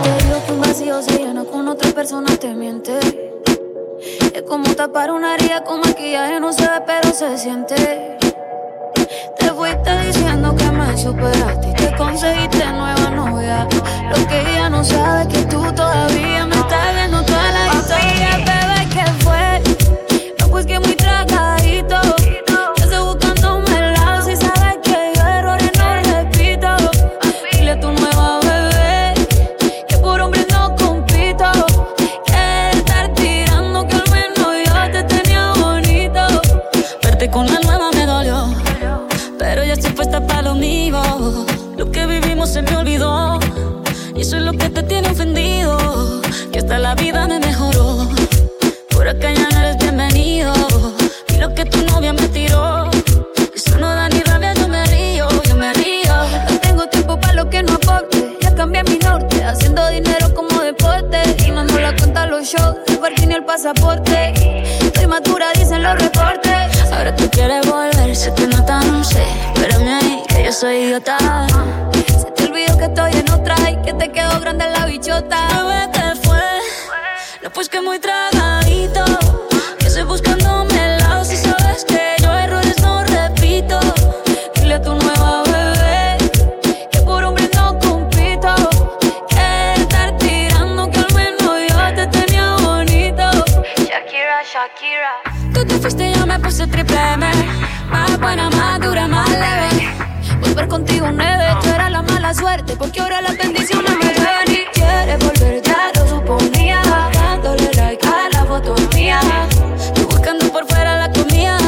Te 0.00 0.24
digo 0.24 0.46
que 0.46 0.52
un 0.52 0.60
vacío 0.60 1.02
se 1.02 1.18
llena 1.18 1.44
con 1.44 1.66
otra 1.66 1.90
persona, 1.90 2.36
te 2.36 2.54
miente. 2.54 2.96
Es 4.32 4.42
como 4.42 4.72
tapar 4.76 5.10
una 5.10 5.34
herida 5.34 5.64
con 5.64 5.80
maquillaje, 5.80 6.38
no 6.38 6.52
se 6.52 6.62
ve, 6.68 6.80
pero 6.86 7.12
se 7.12 7.36
siente. 7.36 8.16
Te 9.36 9.50
fuiste 9.50 10.00
diciendo 10.06 10.54
que 10.54 10.70
me 10.70 10.96
superaste 10.96 11.68
y 11.70 11.74
te 11.74 11.96
conseguiste 11.96 12.64
nueva 12.64 13.10
novia. 13.10 13.66
Lo 14.08 14.28
que 14.28 14.40
ella 14.40 14.70
no 14.70 14.84
sabe 14.84 15.22
es 15.22 15.28
que 15.36 15.44
tú 15.46 15.60
todavía 15.72 16.46
me 16.46 16.54
estás 16.54 16.94
viendo 16.94 17.20
toda 17.24 17.50
la 17.50 17.66
historia, 17.74 18.36
bebé, 18.36 18.88
¿qué 18.94 19.24
fue? 19.24 19.62
No, 20.38 20.48
pues 20.48 20.64
que 20.64 20.78
muy 20.78 20.94
tragadito. 20.94 22.15
Se 42.56 42.62
me 42.62 42.74
olvidó, 42.74 43.38
y 44.14 44.22
eso 44.22 44.38
es 44.38 44.42
lo 44.42 44.52
que 44.54 44.70
te 44.70 44.82
tiene 44.82 45.10
ofendido. 45.10 45.76
Que 46.50 46.60
hasta 46.60 46.78
la 46.78 46.94
vida 46.94 47.26
me 47.26 47.38
mejoró, 47.38 48.08
por 48.88 49.06
acá 49.06 49.30
ya 49.30 49.46
no 49.50 49.58
eres 49.58 49.76
bienvenido. 49.76 50.54
Y 51.28 51.36
lo 51.36 51.54
que 51.54 51.66
tu 51.66 51.84
novia 51.84 52.14
me 52.14 52.26
tiró, 52.28 52.90
eso 53.54 53.76
no 53.78 53.88
da 53.88 54.08
ni 54.08 54.20
rabia, 54.20 54.54
yo 54.54 54.68
me 54.68 54.86
río, 54.86 55.28
yo 55.46 55.54
me 55.54 55.70
río. 55.74 56.14
No 56.50 56.58
tengo 56.60 56.86
tiempo 56.88 57.20
para 57.20 57.34
lo 57.34 57.50
que 57.50 57.62
no 57.62 57.74
aporte. 57.74 58.38
Ya 58.40 58.54
cambié 58.54 58.82
mi 58.84 58.96
norte, 59.00 59.44
haciendo 59.44 59.86
dinero 59.90 60.32
como 60.34 60.58
deporte. 60.62 61.18
Y 61.46 61.50
no 61.50 61.62
nos 61.62 61.78
la 61.78 61.94
cuenta 61.94 62.24
los 62.24 62.46
shows, 62.46 62.76
el 62.86 62.96
parking 62.96 63.32
y 63.32 63.34
el 63.34 63.44
pasaporte. 63.44 64.32
Estoy 64.80 65.06
madura, 65.06 65.48
dicen 65.58 65.82
los 65.82 65.94
reportes. 65.98 66.90
Ahora 66.90 67.14
tú 67.14 67.28
quieres 67.28 67.66
volver, 67.66 68.16
te 68.34 68.46
nota, 68.46 68.80
no 68.80 69.04
sé. 69.04 69.24
Espérame 69.54 69.88
ahí, 69.88 70.22
que 70.26 70.44
yo 70.44 70.52
soy 70.52 70.76
idiota. 70.76 71.18
Que 72.78 72.84
estoy 72.84 73.12
en 73.12 73.30
otra 73.30 73.56
y 73.70 73.76
que 73.82 73.94
te 73.94 74.12
quedó 74.12 74.38
grande 74.38 74.66
la 74.68 74.84
bichota. 74.84 75.48
Bebé, 75.48 75.90
¿qué 75.94 76.28
fue? 76.28 76.42
No, 77.42 77.50
pues 77.50 77.70
que 77.70 77.80
muy 77.80 77.98
tragadito. 77.98 79.02
Que 79.78 79.86
estoy 79.86 80.02
buscándome 80.02 80.74
el 80.74 80.98
lado 80.98 81.24
si 81.24 81.36
sabes 81.36 81.86
que 81.86 82.16
yo 82.20 82.32
errores 82.34 82.78
no 82.82 83.02
repito. 83.04 83.80
Dile 84.56 84.74
a 84.74 84.82
tu 84.82 84.94
nueva 84.94 85.42
bebé 85.44 86.18
que 86.90 87.00
por 87.00 87.24
hombre 87.24 87.48
no 87.54 87.78
compito. 87.78 88.54
Que 89.30 89.74
estar 89.80 90.18
tirando 90.18 90.90
que 90.90 90.98
al 90.98 91.14
menos 91.14 91.54
yo 91.70 91.94
te 91.94 92.06
tenía 92.08 92.56
bonito. 92.56 93.30
Shakira, 93.78 94.42
Shakira. 94.52 95.12
Tú 95.54 95.64
te 95.64 95.78
fuiste 95.78 96.10
y 96.10 96.14
yo 96.14 96.26
me 96.26 96.38
puse 96.40 96.66
triple 96.66 97.00
M. 97.14 97.26
Más 97.88 98.20
buena, 98.20 98.50
más 98.50 98.80
dura, 98.80 99.08
más 99.08 99.30
leve. 99.30 99.66
Suerte 102.34 102.76
porque 102.76 103.00
ahora 103.00 103.20
las 103.20 103.36
bendiciones 103.36 103.90
me 103.98 104.06
ven 104.06 104.48
y 104.48 104.64
quiere 104.72 105.16
volver, 105.16 105.62
ya 105.62 105.92
lo 105.94 106.08
suponía. 106.08 106.82
Dándole 107.12 107.70
like 107.74 108.06
a 108.06 108.28
la 108.30 108.44
foto 108.44 108.74
mía. 108.94 109.20
Tú 109.94 110.06
buscando 110.08 110.50
por 110.50 110.66
fuera 110.66 110.98
la 110.98 111.12
comida. 111.12 111.58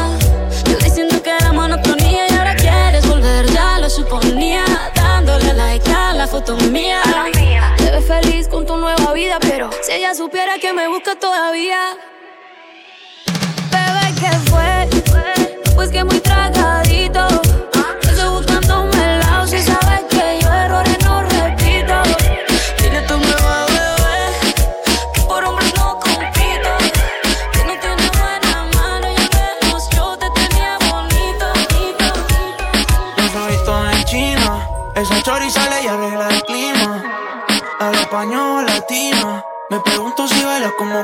Yo 0.65 0.77
diciendo 0.79 1.23
que 1.23 1.31
era 1.31 1.53
monotonía 1.53 2.29
y 2.29 2.35
ahora 2.35 2.57
quieres 2.57 3.07
volver, 3.09 3.47
ya 3.53 3.79
lo 3.79 3.89
suponía. 3.89 4.65
Dándole 4.95 5.53
like 5.55 5.91
a 5.93 6.15
la 6.15 6.27
foto 6.27 6.57
mía. 6.57 7.03
Te 7.77 7.91
ves 7.91 8.07
feliz 8.07 8.49
con 8.49 8.67
tu 8.67 8.77
nueva 8.77 9.13
vida, 9.13 9.39
pero 9.41 9.71
si 9.83 9.93
ella 9.93 10.15
supiera 10.15 10.59
que 10.59 10.73
me 10.73 10.89
busca 10.89 11.15
todavía. 11.15 11.97
Bebé, 13.71 14.15
¿qué 14.19 14.51
fue? 14.51 14.89
Pues 15.77 15.91
que 15.91 16.03
muy 16.03 16.19
tragadito. 16.21 16.88
Me 39.71 39.81
pregunto 39.81 40.27
si 40.27 40.43
baila 40.43 40.73
como 40.79 41.03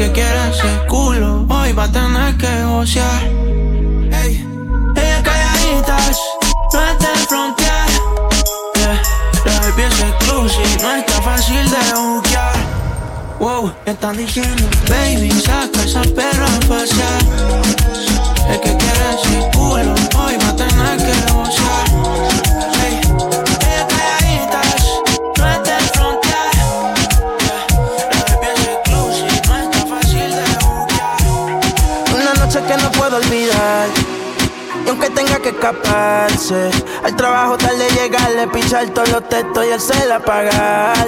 que 0.00 0.12
quiera 0.12 0.48
ese 0.48 0.86
culo, 0.88 1.44
hoy 1.50 1.72
va 1.74 1.84
a 1.84 1.92
tener 1.92 2.34
que 2.38 2.64
gocear. 2.64 3.22
Ey, 4.22 4.32
ella 4.96 5.22
calladitas, 5.22 6.18
no 6.72 6.80
está 6.90 7.12
de 7.12 7.26
frontear. 7.28 7.88
Yeah, 8.76 9.02
la 9.44 9.60
baby 9.60 9.82
es 9.82 10.00
exclusive, 10.00 10.78
no 10.80 10.96
está 10.96 11.20
fácil 11.20 11.64
de 11.68 11.82
buquear. 12.00 12.54
Wow, 13.40 13.72
están 13.84 14.16
diciendo, 14.16 14.64
baby, 14.88 15.30
saca 15.32 15.82
esa 15.84 16.00
perra 16.16 16.46
a 16.46 16.60
pasear. 16.60 17.20
El 18.48 18.60
que 18.60 18.74
quiere 18.78 19.04
ese 19.16 19.50
culo, 19.52 19.94
hoy 20.18 20.34
va 20.42 20.48
a 20.48 20.56
tener 20.56 20.96
que 20.96 21.29
que 35.50 35.56
escaparse, 35.56 36.70
al 37.04 37.16
trabajo 37.16 37.56
tarde 37.56 37.88
llegar, 37.90 38.30
le 38.32 38.46
pichar 38.48 38.88
todos 38.90 39.08
los 39.10 39.28
textos 39.28 39.64
y 39.64 39.70
el 39.70 39.80
cel 39.80 40.12
apagar. 40.12 41.06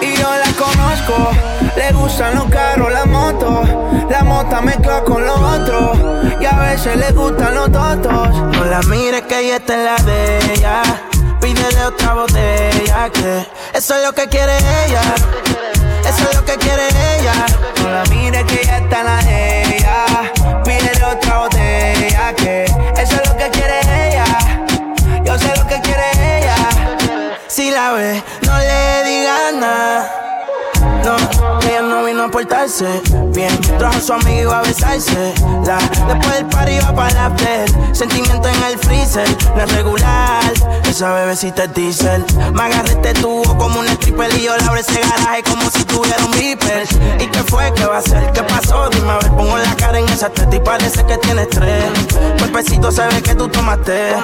Y 0.00 0.16
yo 0.16 0.28
la 0.30 0.52
conozco, 0.58 1.30
le 1.76 1.92
gustan 1.92 2.34
los 2.34 2.44
carros, 2.46 2.92
la 2.92 3.04
moto, 3.06 3.62
la 4.08 4.24
mota 4.24 4.60
mezcla 4.60 5.02
con 5.02 5.24
los 5.24 5.38
otros, 5.38 5.98
y 6.40 6.44
a 6.44 6.58
veces 6.58 6.96
le 6.96 7.12
gustan 7.12 7.54
los 7.54 7.70
totos. 7.70 8.28
No 8.52 8.64
la 8.64 8.80
mires 8.82 9.22
que 9.22 9.40
ella 9.40 9.56
está 9.56 9.74
en 9.74 9.84
la 9.84 9.96
de 9.96 10.52
ella. 10.52 10.82
Pídele 11.40 11.84
otra 11.86 12.14
botella 12.14 13.10
que 13.12 13.46
eso 13.74 13.94
es 13.94 14.04
lo 14.04 14.12
que 14.12 14.28
quiere 14.28 14.56
ella. 14.86 15.02
Eso 16.06 16.30
es 16.30 16.36
lo 16.36 16.44
que 16.44 16.56
quiere 16.56 16.88
ella. 16.88 17.46
No 17.82 17.90
la 17.90 18.04
mires 18.10 18.44
que 18.44 18.64
ya 18.64 18.78
está 18.78 19.00
en 19.00 19.06
la 19.06 19.19
portarse 32.40 33.02
bien. 33.34 33.54
Trajo 33.78 33.98
a 33.98 34.00
su 34.00 34.12
amigo 34.14 34.40
iba 34.42 34.58
a 34.60 34.62
besarse. 34.62 35.34
La, 35.66 35.76
después 36.08 36.36
del 36.36 36.46
party 36.46 36.72
iba 36.72 36.94
para 36.94 37.12
la 37.12 37.26
after. 37.26 37.94
Sentimiento 37.94 38.48
en 38.48 38.62
el 38.64 38.78
freezer, 38.78 39.28
no 39.54 39.62
es 39.62 39.72
regular. 39.74 40.52
Esa 40.88 41.12
bebecita 41.12 41.64
es 41.64 41.74
diesel. 41.74 42.24
Me 42.54 42.62
agarré 42.62 42.92
este 42.92 43.12
tubo 43.14 43.58
como 43.58 43.80
un 43.80 43.86
stripper 43.88 44.32
y 44.34 44.44
yo 44.44 44.56
le 44.56 44.64
abro 44.64 44.80
ese 44.80 45.00
garaje 45.00 45.42
como 45.42 45.70
si 45.70 45.84
tuviera 45.84 46.24
un 46.24 46.30
beeper. 46.32 46.86
¿Y 47.20 47.26
qué 47.26 47.42
fue? 47.44 47.72
¿Qué 47.74 47.84
va 47.84 47.96
a 47.96 47.98
hacer? 47.98 48.32
¿Qué 48.32 48.42
pasó? 48.42 48.88
Dime 48.88 49.10
a 49.10 49.18
ver, 49.18 49.30
pongo 49.32 49.58
la 49.58 49.74
cara 49.76 49.98
en 49.98 50.08
esa 50.08 50.30
teta 50.30 50.56
y 50.56 50.60
parece 50.60 51.04
que 51.04 51.18
tiene 51.18 51.42
estrés. 51.42 51.84
Cuerpecito 52.38 52.90
se 52.90 53.06
ve 53.06 53.22
que 53.22 53.34
tú 53.34 53.48
tomaste. 53.48 54.14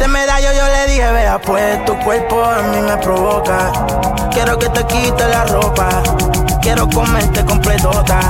De 0.00 0.08
medallo 0.08 0.48
yo 0.52 0.66
le 0.66 0.92
dije, 0.92 1.12
vea 1.12 1.40
pues, 1.40 1.84
tu 1.84 1.96
cuerpo 2.00 2.42
a 2.42 2.62
mí 2.62 2.80
me 2.80 2.96
provoca. 2.96 3.70
Quiero 4.32 4.58
que 4.58 4.68
te 4.70 4.84
quite 4.86 5.28
la 5.28 5.44
ropa. 5.44 6.02
Quiero 6.62 6.88
comerte 6.88 7.44
completota. 7.44 8.20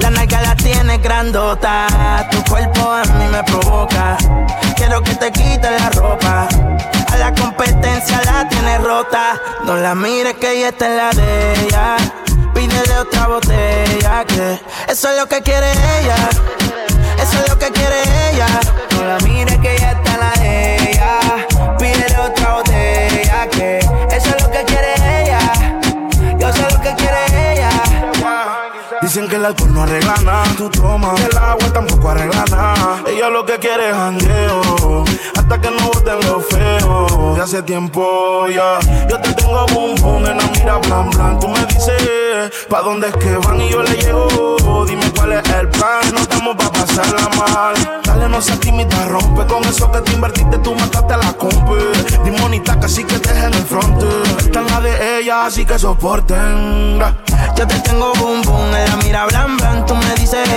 La 0.00 0.10
nalga 0.10 0.40
la 0.40 0.54
tienes 0.56 1.02
grandota. 1.02 1.86
Tu 2.30 2.42
cuerpo 2.44 2.90
a 2.90 3.02
mí 3.04 3.24
me 3.30 3.42
provoca. 3.44 4.16
Quiero 4.76 5.02
que 5.02 5.14
te 5.14 5.30
quite 5.32 5.70
la 5.70 5.90
ropa. 5.90 6.48
A 7.12 7.16
la 7.16 7.34
competencia 7.34 8.20
la 8.24 8.48
tienes 8.48 8.82
rota. 8.82 9.40
No 9.64 9.76
la 9.76 9.94
mires 9.94 10.34
que 10.34 10.52
ella 10.52 10.68
está 10.68 10.86
en 10.86 10.96
la 10.96 11.10
de 11.10 11.52
ella. 11.66 11.96
Pídele 12.54 12.98
otra 12.98 13.26
botella 13.26 14.24
que 14.26 14.60
eso 14.88 15.10
es 15.10 15.18
lo 15.18 15.26
que 15.26 15.42
quiere 15.42 15.72
ella. 16.00 16.16
Eso 17.20 17.38
es 17.42 17.48
lo 17.48 17.58
que 17.58 17.70
quiere 17.70 18.02
ella. 18.30 18.46
No 18.94 19.04
la 19.04 19.18
mires 19.20 19.58
que 19.58 19.76
ya 19.78 19.92
está 19.92 20.14
en 20.14 20.20
la 20.20 20.32
de 20.40 20.90
ella. 20.90 21.51
Que 29.32 29.36
el 29.36 29.46
alcohol 29.46 29.72
no 29.72 29.82
arregla 29.84 30.14
nada. 30.24 30.44
Tú 30.58 30.68
tomas, 30.68 31.18
el 31.18 31.38
agua 31.38 31.72
tampoco 31.72 32.10
arregla 32.10 32.44
nada. 32.50 33.02
Ella 33.06 33.30
lo 33.30 33.46
que 33.46 33.58
quiere 33.58 33.88
es 33.88 33.96
jangueo. 33.96 35.04
Hasta 35.34 35.58
que 35.58 35.70
no 35.70 35.86
boten 35.86 36.20
lo 36.26 36.40
feo. 36.40 37.34
De 37.34 37.40
hace 37.40 37.62
tiempo 37.62 38.46
ya. 38.48 38.78
Yo 39.08 39.18
te 39.20 39.32
tengo 39.32 39.66
boom 39.68 39.94
boom 40.02 40.26
en 40.26 40.36
la 40.36 40.46
mira 40.48 40.76
blan 40.76 41.08
blan. 41.10 41.40
Tú 41.40 41.48
me 41.48 41.64
dices, 41.64 42.21
¿pa' 42.68 42.82
dónde 42.82 43.08
es 43.08 43.16
que 43.16 43.36
van? 43.36 43.60
Y 43.60 43.70
yo 43.70 43.82
le 43.82 43.94
llego. 43.96 44.84
Dime 44.86 45.10
cuál 45.16 45.32
es 45.32 45.48
el 45.50 45.68
plan. 45.68 46.00
No 46.12 46.20
estamos 46.20 46.56
pa' 46.56 46.72
pasarla 46.72 47.28
mal. 47.36 48.00
Dale, 48.04 48.28
no 48.28 48.40
seas 48.40 48.60
tímida, 48.60 49.06
rompe. 49.06 49.46
Con 49.46 49.64
eso 49.64 49.90
que 49.90 50.00
te 50.00 50.12
invertiste, 50.12 50.58
tú 50.58 50.74
mataste 50.74 51.14
a 51.14 51.16
la 51.18 51.32
compa. 51.34 51.72
Dimonita, 52.24 52.78
casi 52.78 53.04
que 53.04 53.18
te 53.18 53.30
en 53.30 53.54
el 53.54 53.64
front. 53.64 54.02
Esta 54.38 54.60
es 54.60 54.70
la 54.70 54.80
de 54.80 55.18
ella, 55.18 55.46
así 55.46 55.64
que 55.64 55.78
soporten. 55.78 56.98
Yo 57.56 57.66
te 57.66 57.78
tengo 57.80 58.12
boom 58.14 58.42
boom 58.42 58.74
en 58.74 58.90
la 58.90 58.96
mira 58.96 59.26
blan 59.26 59.56
blan. 59.56 59.86
Tú 59.86 59.94
me 59.94 60.14
dices, 60.14 60.48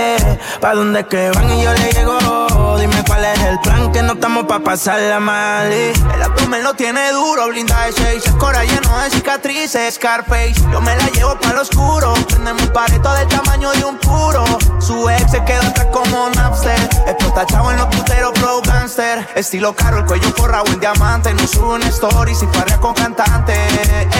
pa' 0.60 0.74
dónde 0.74 1.06
que 1.06 1.30
van 1.30 1.50
y 1.50 1.62
yo 1.62 1.72
le 1.72 1.92
llego. 1.92 2.76
Dime 2.78 3.02
cuál 3.06 3.24
es 3.24 3.40
el 3.40 3.58
plan, 3.60 3.90
que 3.92 4.02
no 4.02 4.12
estamos 4.14 4.44
pa' 4.44 4.60
pasarla 4.60 5.18
mal. 5.20 5.72
El 5.72 6.22
abdomen 6.22 6.62
lo 6.62 6.74
tiene 6.74 7.10
duro, 7.12 7.48
blinda 7.48 7.86
de 7.86 7.92
seis. 7.92 8.26
El 8.26 8.36
cora 8.36 8.64
lleno 8.64 8.98
de 8.98 9.10
cicatrices, 9.10 9.94
Scarface. 9.94 10.54
Yo 10.70 10.80
me 10.80 10.94
la 10.96 11.08
llevo 11.08 11.38
para 11.40 11.54
lo 11.54 11.62
oscuro. 11.68 12.14
Tenemos 12.28 12.62
un 12.62 12.72
pareto 12.72 13.12
del 13.14 13.28
tamaño 13.28 13.70
de 13.72 13.84
un 13.84 13.98
puro. 13.98 14.44
Su 14.78 15.08
ex 15.08 15.30
se 15.30 15.44
quedó 15.44 15.62
atrás 15.62 15.86
como 15.92 16.30
Napster. 16.30 16.78
Explota 17.06 17.46
chavo 17.46 17.70
en 17.70 17.78
los 17.78 17.86
puteros, 17.86 18.32
pro 18.32 18.60
gangster. 18.62 19.26
Estilo 19.34 19.74
caro, 19.74 19.98
el 19.98 20.04
cuello 20.04 20.28
forrado 20.36 20.66
en 20.68 20.80
diamante. 20.80 21.32
No 21.34 21.46
sube 21.46 21.74
una 21.74 21.88
story 21.88 22.34
si 22.34 22.46
parrea 22.46 22.78
con 22.78 22.94
cantante. 22.94 23.54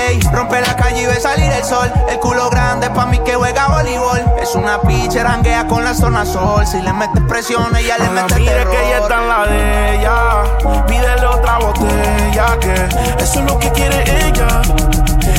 Ey, 0.08 0.20
rompe 0.32 0.60
la 0.60 0.76
calle 0.76 1.02
y 1.02 1.06
ve 1.06 1.20
salir 1.20 1.50
el 1.50 1.64
sol. 1.64 1.90
El 2.08 2.18
culo 2.18 2.50
grande 2.50 2.90
pa' 2.90 3.06
mí 3.06 3.18
que 3.20 3.34
juega 3.34 3.68
voleibol. 3.68 4.22
Es 4.40 4.54
una 4.54 4.80
pitcher, 4.80 5.24
ranguea 5.24 5.66
con 5.66 5.84
la 5.84 5.94
zona 5.94 6.24
sol. 6.24 6.66
Si 6.66 6.80
le 6.80 6.92
metes 6.92 7.22
presión, 7.28 7.74
ella 7.76 7.96
le 7.98 8.08
mete 8.10 8.34
mire 8.36 8.52
terror. 8.52 8.72
que 8.72 8.86
ella 8.86 8.98
está 8.98 9.22
en 9.22 9.28
la 9.28 9.46
de 9.46 9.96
ella. 9.96 10.86
Pídele 10.86 11.26
otra 11.26 11.58
botella 11.58 12.58
que 12.60 13.22
eso 13.22 13.40
es 13.40 13.46
lo 13.46 13.58
que 13.58 13.70
quiere 13.72 14.26
ella. 14.26 14.62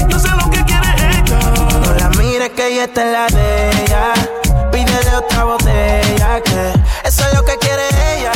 No 0.10 0.20
sé 0.20 0.30
lo 0.30 0.38
que 0.38 0.42
quiere 0.42 0.46
ella. 0.46 0.47
Mires 2.38 2.52
que 2.52 2.68
ella 2.68 2.84
está 2.84 3.04
la 3.04 3.26
de 3.26 3.70
ella. 3.82 4.14
Pídele 4.72 5.16
otra 5.16 5.44
botella 5.44 6.40
que 6.44 6.74
eso 7.04 7.28
es 7.28 7.34
lo 7.34 7.44
que 7.44 7.58
quiere 7.58 7.88
ella. 8.14 8.32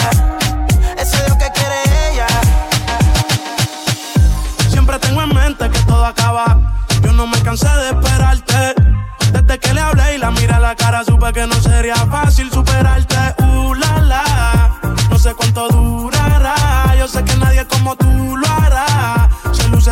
Eso 0.97 1.17
es 1.17 1.29
lo 1.29 1.37
que 1.37 1.47
quiere 1.51 2.09
ella. 2.09 2.25
Siempre 4.71 4.97
tengo 4.97 5.21
en 5.21 5.35
mente 5.35 5.69
que 5.69 5.79
todo 5.81 6.03
acaba. 6.03 6.57
Yo 7.03 7.11
no 7.11 7.27
me 7.27 7.39
cansé 7.43 7.69
de 7.69 7.89
esperarte. 7.89 8.73
Desde 9.33 9.59
que 9.59 9.71
le 9.71 9.81
hablé 9.81 10.15
y 10.15 10.17
la 10.17 10.31
miré 10.31 10.53
a 10.53 10.59
la 10.59 10.75
cara, 10.75 11.03
supe 11.03 11.31
que 11.31 11.45
no 11.45 11.61
sería 11.61 11.97
fácil 12.09 12.49
superarte. 12.51 13.17
Uh, 13.43 13.75
la, 13.75 14.01
la. 14.01 14.79
No 15.11 15.19
sé 15.19 15.35
cuánto 15.35 15.67
durará. 15.67 16.55
Yo 16.97 17.07
sé 17.07 17.23
que 17.23 17.35
nadie 17.35 17.67
como 17.67 17.95
tú. 17.95 18.30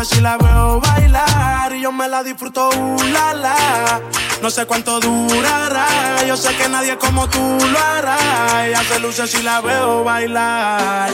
Luce 0.00 0.14
si 0.14 0.22
la 0.22 0.38
veo 0.38 0.80
bailar 0.80 1.74
y 1.74 1.82
yo 1.82 1.92
me 1.92 2.08
la 2.08 2.22
disfruto. 2.22 2.70
Uh, 2.70 3.02
la. 3.12 4.00
No 4.40 4.48
sé 4.48 4.64
cuánto 4.64 4.98
durará. 4.98 6.24
Yo 6.26 6.38
sé 6.38 6.56
que 6.56 6.70
nadie 6.70 6.96
como 6.96 7.28
tú 7.28 7.38
lo 7.38 7.78
hará. 7.78 8.66
Ella 8.66 8.82
se 8.82 8.98
luce 8.98 9.26
si 9.26 9.42
la 9.42 9.60
veo 9.60 10.02
bailar. 10.02 11.10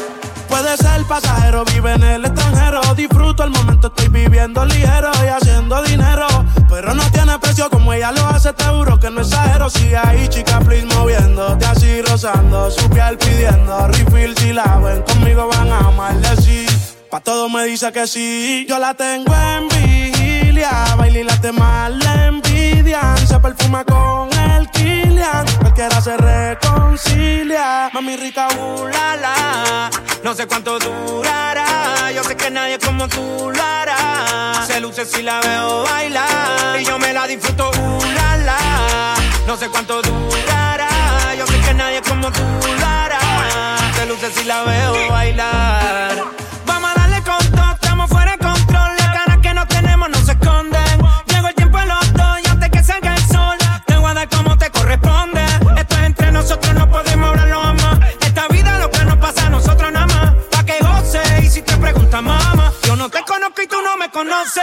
Puede 0.49 0.77
ser 0.77 1.03
pasajero, 1.09 1.64
vive 1.64 1.94
en 1.94 2.03
el 2.05 2.25
extranjero. 2.27 2.81
Disfruto 2.94 3.42
el 3.42 3.51
momento, 3.51 3.88
estoy 3.88 4.07
viviendo 4.07 4.64
ligero 4.64 5.11
y 5.25 5.27
haciendo 5.31 5.83
dinero. 5.83 6.29
Pero 6.70 6.94
no 6.94 7.03
tiene 7.11 7.37
precio 7.40 7.68
como 7.68 7.92
ella 7.92 8.12
lo 8.12 8.25
hace, 8.29 8.53
te 8.53 8.66
juro 8.66 9.01
que 9.01 9.11
no 9.11 9.22
exagero. 9.22 9.68
Sigue 9.68 9.96
ahí, 9.96 10.29
chica, 10.29 10.61
please, 10.61 10.87
moviéndote 10.94 11.66
así, 11.66 12.03
rozando. 12.03 12.70
Su 12.70 12.88
piel 12.90 13.18
pidiendo 13.18 13.88
refill 13.88 14.37
si 14.38 14.53
la 14.53 14.77
ven 14.77 15.03
conmigo 15.03 15.49
van 15.49 15.72
a 15.72 15.90
maldecir. 15.90 16.95
Pa' 17.11 17.21
todo 17.21 17.49
me 17.49 17.64
dice 17.64 17.92
que 17.92 18.07
sí, 18.07 18.66
yo 18.69 18.79
la 18.79 18.95
tengo 18.95 19.33
en 19.33 19.69
vigilia. 19.69 20.71
Baila 20.97 21.19
y 21.21 21.23
la 21.23 21.40
temas 21.40 21.90
le 21.92 22.27
envidian. 22.27 23.16
Se 23.27 23.38
perfuma 23.38 23.85
con 23.85 24.29
el 24.33 24.69
Kilian. 24.71 25.47
Cualquiera 25.61 26.01
se 26.01 26.16
reconcilia. 26.16 27.90
Mami 27.92 28.16
rica, 28.16 28.49
uh, 28.59 28.87
la, 28.88 29.16
la. 29.16 29.90
No 30.25 30.35
sé 30.35 30.47
cuánto 30.47 30.79
durará, 30.81 32.11
yo 32.12 32.25
sé 32.25 32.37
que 32.37 32.51
nadie 32.51 32.79
como 32.81 33.07
tú 33.07 33.53
lo 33.55 33.62
hará. 33.62 34.64
Se 34.66 34.81
luce 34.81 35.05
si 35.07 35.23
la 35.23 35.40
veo 35.40 35.85
bailar 35.85 36.81
y 36.81 36.85
yo 36.85 36.99
me 36.99 37.12
la 37.12 37.29
disfruto, 37.29 37.71
uh, 37.71 38.05
la, 38.14 38.37
la. 38.38 39.14
No 39.47 39.57
sé 39.57 39.69
cuánto 39.69 40.03
durará, 40.03 40.88
yo 41.38 41.47
sé 41.47 41.61
que 41.61 41.75
nadie 41.75 42.03
como 42.03 42.33
tú 42.33 42.42
lo 42.42 42.87
hará. 42.87 43.21
Se 43.95 44.07
luce 44.07 44.33
si 44.33 44.45
la 44.45 44.64
veo 44.64 45.09
bailar. 45.11 46.45
Nosotros, 56.57 56.75
no 56.75 56.90
podemos 56.90 57.29
hablarlo 57.31 57.75
más. 57.75 57.99
Esta 58.21 58.49
vida 58.49 58.79
lo 58.79 58.90
que 58.90 59.05
nos 59.05 59.16
pasa 59.16 59.47
a 59.47 59.51
nosotros 59.51 59.92
nada 59.92 60.07
más. 60.07 60.35
Pa' 60.51 60.64
que 60.64 60.79
goce 60.81 61.21
y 61.42 61.49
si 61.49 61.62
te 61.62 61.77
preguntas, 61.77 62.23
mamá, 62.23 62.73
yo 62.85 62.97
no 62.97 63.09
te 63.09 63.23
conozco 63.25 63.62
y 63.62 63.66
tú 63.66 63.77
no 63.83 63.97
me 63.97 64.11
conoces. 64.11 64.62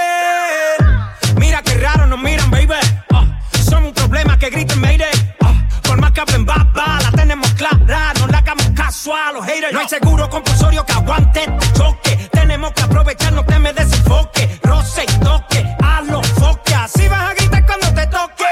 Mira 1.35 1.61
qué 1.61 1.75
raro 1.75 2.07
nos 2.07 2.19
miran, 2.19 2.49
baby. 2.49 2.73
Ah, 3.13 3.39
somos 3.69 3.89
un 3.89 3.93
problema 3.93 4.37
que 4.37 4.49
griten 4.49 4.79
Mayday. 4.81 5.35
Ah, 5.41 5.53
por 5.83 5.99
más 5.99 6.11
que 6.11 6.21
hablen 6.21 6.45
baba, 6.45 6.99
la 7.01 7.11
tenemos 7.11 7.49
clara. 7.51 8.13
No 8.19 8.27
la 8.27 8.39
hagamos 8.39 8.69
caso 8.75 9.15
a 9.15 9.31
los 9.31 9.45
haters. 9.45 9.73
No 9.73 9.79
hay 9.79 9.89
seguro 9.89 10.29
compulsorio 10.29 10.85
que 10.85 10.93
aguante 10.93 11.43
este 11.43 11.73
choque. 11.73 12.29
Tenemos 12.31 12.71
que 12.73 12.81
aprovechar, 12.81 13.33
no 13.33 13.45
te 13.45 13.59
me 13.59 13.73
desenfoque. 13.73 14.59
Roce 14.63 15.03
y 15.03 15.19
toque, 15.23 15.75
a 15.83 16.01
los 16.01 16.25
foques. 16.27 16.75
Así 16.75 17.07
vas 17.07 17.31
a 17.31 17.33
gritar 17.33 17.65
cuando 17.65 17.93
te 17.93 18.07
toque. 18.07 18.45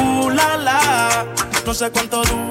Uh, 0.00 0.30
la, 0.30 0.56
la. 0.56 1.26
No 1.66 1.74
sé 1.74 1.90
cuánto 1.90 2.22
durará. 2.22 2.41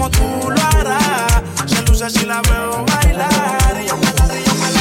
Como 0.00 0.10
tú 0.12 0.50
lo 0.50 0.62
hará. 0.78 1.28
Se 1.66 1.82
luce 1.82 2.08
si 2.08 2.24
la 2.24 2.40
veo 2.42 2.84
bailar. 2.86 3.84
Yo 3.86 3.96
me 3.98 4.06
la, 4.06 4.26
yo 4.46 4.54
me 4.54 4.70
la. 4.72 4.80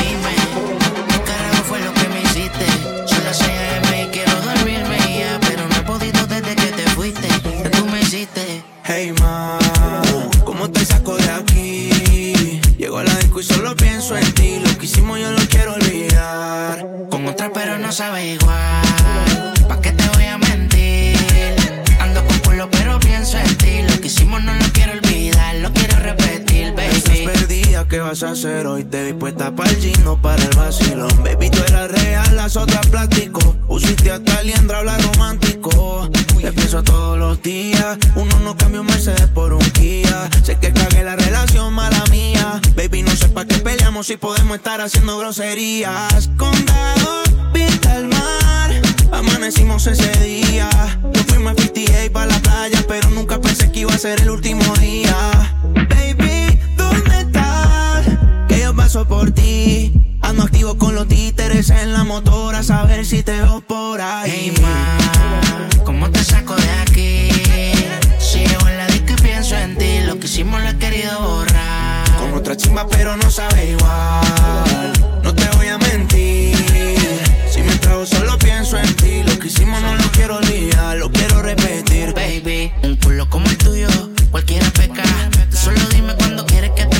¿Qué 1.10 1.22
carajo 1.26 1.64
fue 1.68 1.80
lo 1.82 1.94
que 1.94 2.08
me 2.08 2.22
hiciste? 2.22 2.66
Son 3.06 3.24
las 3.26 3.38
6 3.38 3.50
a.m. 3.50 4.04
y 4.04 4.08
quiero 4.08 4.32
dormirme 4.42 4.98
ya, 5.20 5.38
pero 5.42 5.68
no 5.68 5.76
he 5.76 5.82
podido 5.82 6.26
desde 6.26 6.56
que 6.56 6.72
te 6.72 6.84
fuiste. 6.92 7.28
Que 7.64 7.70
tú 7.70 7.86
me 7.88 8.00
hiciste. 8.00 8.64
Hey 8.86 9.14
ma, 9.20 9.60
¿cómo 10.46 10.70
te 10.72 10.86
saco 10.86 11.18
de 11.18 11.30
aquí? 11.30 12.62
Llego 12.78 13.00
a 13.00 13.04
la 13.04 13.14
disco 13.16 13.42
y 13.42 13.44
solo 13.44 13.76
pienso 13.76 14.16
en 14.16 14.34
ti. 14.34 14.62
Lo 14.64 14.78
que 14.78 14.86
hicimos 14.86 15.20
yo 15.20 15.32
lo 15.32 15.46
quiero 15.50 15.74
olvidar. 15.74 16.88
Con 17.10 17.28
otra 17.28 17.52
pero 17.52 17.78
no 17.78 17.92
sabe 17.92 18.26
igual. 18.26 18.69
Vas 28.10 28.24
a 28.24 28.32
hacer 28.32 28.66
hoy? 28.66 28.84
Te 28.86 29.04
vi 29.04 29.14
puesta 29.14 29.56
para 29.56 29.70
el 29.70 29.80
gym, 29.80 30.04
no 30.04 30.20
para 30.20 30.42
el 30.42 30.50
vacilón. 30.56 31.12
Baby, 31.24 31.52
tú 31.52 31.60
eras 31.68 31.92
real, 31.92 32.36
las 32.36 32.58
otras 32.58 32.88
plástico. 32.88 33.56
Usiste 33.68 34.10
hasta 34.10 34.42
liendra, 34.42 34.80
habla 34.80 34.98
romántico. 34.98 36.10
Te 36.42 36.52
pienso 36.52 36.84
todos 36.84 37.20
los 37.20 37.40
días. 37.44 38.00
Uno 38.16 38.40
no 38.40 38.58
cambia 38.58 38.82
un 38.82 38.88
Mercedes 38.88 39.28
por 39.28 39.54
un 39.54 39.70
Kia. 39.72 40.28
Sé 40.44 40.58
que 40.58 40.74
cagué 40.74 41.04
la 41.04 41.18
relación, 41.18 41.72
mala 41.72 42.04
mía. 42.10 42.60
Baby, 42.76 43.04
no 43.04 43.12
sé 43.12 43.30
para 43.30 43.48
qué 43.48 43.60
peleamos 43.60 44.08
si 44.08 44.18
podemos 44.18 44.58
estar 44.58 44.82
haciendo 44.82 45.20
groserías. 45.20 46.32
Condado, 46.36 47.22
vista 47.54 47.92
al 47.92 48.08
mar. 48.08 48.72
Amanecimos 49.12 49.86
ese 49.86 50.12
día. 50.24 50.68
Nos 51.14 51.26
fuimos 51.28 51.54
a 51.54 51.62
58 51.62 52.12
para 52.12 52.26
la 52.26 52.40
playa, 52.40 52.84
pero 52.88 53.08
nunca 53.12 53.40
pensé 53.40 53.72
que 53.72 53.82
iba 53.82 53.94
a 53.94 54.00
ser 54.00 54.20
el 54.22 54.32
último 54.32 54.64
día. 54.78 55.14
Paso 58.90 59.06
por 59.06 59.30
ti. 59.30 59.94
Ando 60.22 60.42
activo 60.42 60.76
con 60.76 60.96
los 60.96 61.08
títeres 61.08 61.70
en 61.70 61.94
la 61.94 62.04
motora, 62.04 62.60
a 62.60 62.64
saber 62.64 63.06
si 63.06 63.22
te 63.22 63.34
veo 63.34 63.62
por 63.62 64.02
ahí. 64.02 64.32
Hey 64.34 64.54
ma, 64.64 64.98
¿cómo 65.86 66.10
te 66.10 66.24
saco 66.24 66.56
de 66.56 66.72
aquí? 66.82 67.30
Si 68.18 68.40
llego 68.40 68.68
en 68.68 68.78
la 68.78 68.88
disco 68.88 69.14
y 69.16 69.22
pienso 69.22 69.56
en 69.56 69.78
ti, 69.78 70.00
lo 70.08 70.20
que 70.20 70.26
hicimos 70.26 70.60
lo 70.64 70.70
he 70.70 70.78
querido 70.80 71.20
borrar. 71.22 72.04
Con 72.18 72.34
otra 72.34 72.58
chimba, 72.58 72.88
pero 72.88 73.16
no 73.16 73.30
sabe 73.30 73.70
igual. 73.70 74.94
No 75.22 75.36
te 75.36 75.48
voy 75.58 75.68
a 75.68 75.78
mentir. 75.78 76.58
Si 77.48 77.62
me 77.62 77.76
trago, 77.76 78.08
solo 78.08 78.40
pienso 78.40 78.76
en 78.80 78.96
ti. 78.96 79.22
Lo 79.24 79.38
que 79.38 79.50
hicimos 79.50 79.80
no 79.84 79.94
lo 79.98 80.12
quiero 80.14 80.38
olvidar, 80.38 80.98
lo 80.98 81.12
quiero 81.12 81.44
repetir. 81.44 82.16
Baby, 82.16 82.72
un 82.82 82.96
culo 82.96 83.30
como 83.30 83.46
el 83.52 83.58
tuyo, 83.60 83.88
cualquiera 84.32 84.68
peca. 84.72 85.04
Solo 85.52 85.80
dime 85.94 86.16
cuando 86.16 86.44
quieres 86.48 86.72
que 86.72 86.88
te 86.88 86.99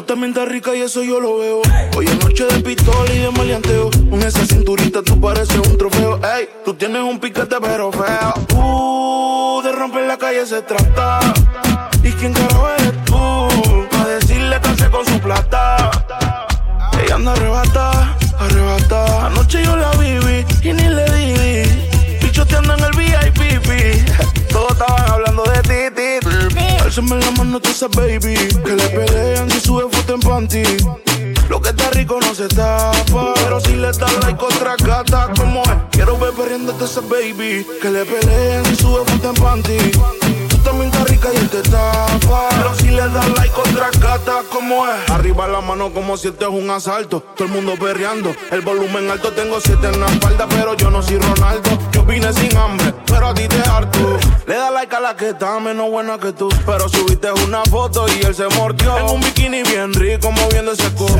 Tú 0.00 0.06
también 0.06 0.30
estás 0.30 0.48
rica 0.48 0.74
y 0.74 0.80
eso 0.80 1.02
yo 1.02 1.20
lo 1.20 1.36
veo. 1.36 1.60
Hoy 1.94 2.06
es 2.06 2.24
noche 2.24 2.46
de 2.46 2.60
pistola 2.60 3.12
y 3.12 3.18
de 3.18 3.30
maleanteo. 3.32 3.90
Con 4.08 4.22
esa 4.22 4.46
cinturita 4.46 5.02
tú 5.02 5.20
pareces 5.20 5.58
un 5.58 5.76
trofeo. 5.76 6.18
Ey, 6.24 6.48
tú 6.64 6.72
tienes 6.72 7.02
un 7.02 7.20
piquete 7.20 7.56
pero 7.60 7.92
feo. 7.92 8.34
Uh, 8.56 9.60
de 9.62 9.72
romper 9.72 10.06
la 10.06 10.16
calle 10.16 10.46
se 10.46 10.62
trata. 10.62 11.20
¿Y 12.02 12.12
quién 12.12 12.32
carajo 12.32 12.70
eres 12.78 13.04
tú? 13.04 13.14
Pa' 13.90 14.06
decirle 14.06 14.58
cansé 14.62 14.88
con 14.90 15.04
su 15.04 15.20
plata. 15.20 15.90
Ella 17.04 17.16
anda 17.16 17.32
arrebata, 17.32 18.16
arrebata. 18.38 19.26
Anoche 19.26 19.62
yo 19.62 19.76
la 19.76 19.90
viví 19.98 20.46
y 20.62 20.72
ni 20.72 20.88
le 20.88 21.04
di 21.10 21.19
Dame 27.10 27.24
la 27.24 27.30
mano 27.32 27.58
tú 27.58 27.70
esa 27.70 27.88
baby 27.88 28.36
Que 28.64 28.76
le 28.76 28.88
pelean 28.90 29.50
si 29.50 29.60
sube 29.60 29.82
foto 29.90 30.14
en 30.14 30.20
panty. 30.20 30.62
Lo 31.48 31.60
que 31.60 31.70
está 31.70 31.90
rico 31.90 32.20
no 32.20 32.32
se 32.36 32.46
tapa 32.46 33.34
Pero 33.34 33.60
si 33.60 33.74
le 33.74 33.88
das 33.88 34.16
like 34.22 34.44
otra 34.44 34.76
gata 34.76 35.28
Como 35.36 35.60
es 35.62 35.70
Quiero 35.90 36.16
ver 36.18 36.32
perdiéndote 36.34 36.84
esa 36.84 37.00
baby 37.00 37.66
Que 37.82 37.90
le 37.90 38.04
pelean 38.04 38.64
si 38.66 38.76
sube 38.76 39.04
foto 39.04 39.30
en 39.30 39.34
panty 39.34 40.19
y 41.32 41.36
él 41.36 41.48
tapa. 41.48 42.48
Pero 42.50 42.74
si 42.76 42.88
le 42.88 43.08
das 43.08 43.28
like 43.36 43.52
contra 43.52 43.90
cata, 43.90 44.42
¿cómo 44.50 44.86
es? 44.86 45.10
Arriba 45.10 45.48
la 45.48 45.60
mano 45.60 45.92
como 45.92 46.16
si 46.16 46.28
este 46.28 46.44
es 46.44 46.50
un 46.50 46.70
asalto. 46.70 47.20
Todo 47.36 47.46
el 47.46 47.52
mundo 47.52 47.74
perreando, 47.78 48.34
el 48.50 48.60
volumen 48.62 49.10
alto. 49.10 49.32
Tengo 49.32 49.60
siete 49.60 49.88
en 49.88 50.00
la 50.00 50.06
espalda, 50.06 50.46
pero 50.48 50.74
yo 50.74 50.90
no 50.90 51.02
soy 51.02 51.18
Ronaldo. 51.18 51.70
Yo 51.92 52.04
vine 52.04 52.32
sin 52.32 52.56
hambre, 52.56 52.94
pero 53.06 53.28
a 53.28 53.34
ti 53.34 53.46
te 53.48 53.60
harto. 53.68 54.18
Le 54.46 54.54
da 54.54 54.70
like 54.70 54.94
a 54.94 55.00
la 55.00 55.16
que 55.16 55.30
está 55.30 55.58
menos 55.60 55.90
buena 55.90 56.18
que 56.18 56.32
tú. 56.32 56.48
Pero 56.64 56.88
subiste 56.88 57.30
una 57.32 57.62
foto 57.64 58.06
y 58.08 58.24
él 58.24 58.34
se 58.34 58.48
mordió. 58.56 58.96
En 58.98 59.04
un 59.06 59.20
bikini 59.20 59.62
bien 59.62 59.92
rico, 59.92 60.30
moviendo 60.30 60.72
ese 60.72 60.90
culo. 60.94 61.14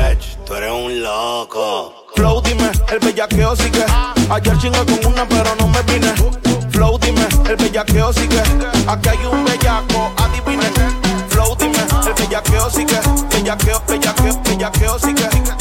tú 0.46 0.54
eres 0.54 0.72
un 0.72 1.02
loco. 1.02 2.06
Flow, 2.14 2.42
dime, 2.42 2.70
el 2.90 2.98
bellaqueo 2.98 3.54
sigue. 3.54 3.84
Ayer 4.30 4.58
chingo 4.58 4.84
con 4.84 5.12
una, 5.12 5.28
pero 5.28 5.54
no 5.56 5.68
me 5.68 5.82
vine. 5.82 6.12
Flow, 6.80 6.96
dime, 6.98 7.28
el 7.46 7.56
bellaqueo 7.56 8.10
sigue. 8.10 8.40
Aquí 8.88 9.10
hay 9.10 9.26
un 9.26 9.44
bellaco, 9.44 10.10
adivine. 10.16 10.64
Flow, 11.28 11.54
dime, 11.54 11.76
el 12.06 12.14
bellaqueo 12.14 12.70
sigue. 12.70 12.98
Bellaqueo, 13.28 13.82
bellaqueo, 13.86 14.40
bellaqueo 14.42 14.98
sigue. 14.98 15.59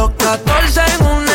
Los 0.00 0.12
14 0.12 0.80
en 0.98 1.06
una 1.08 1.29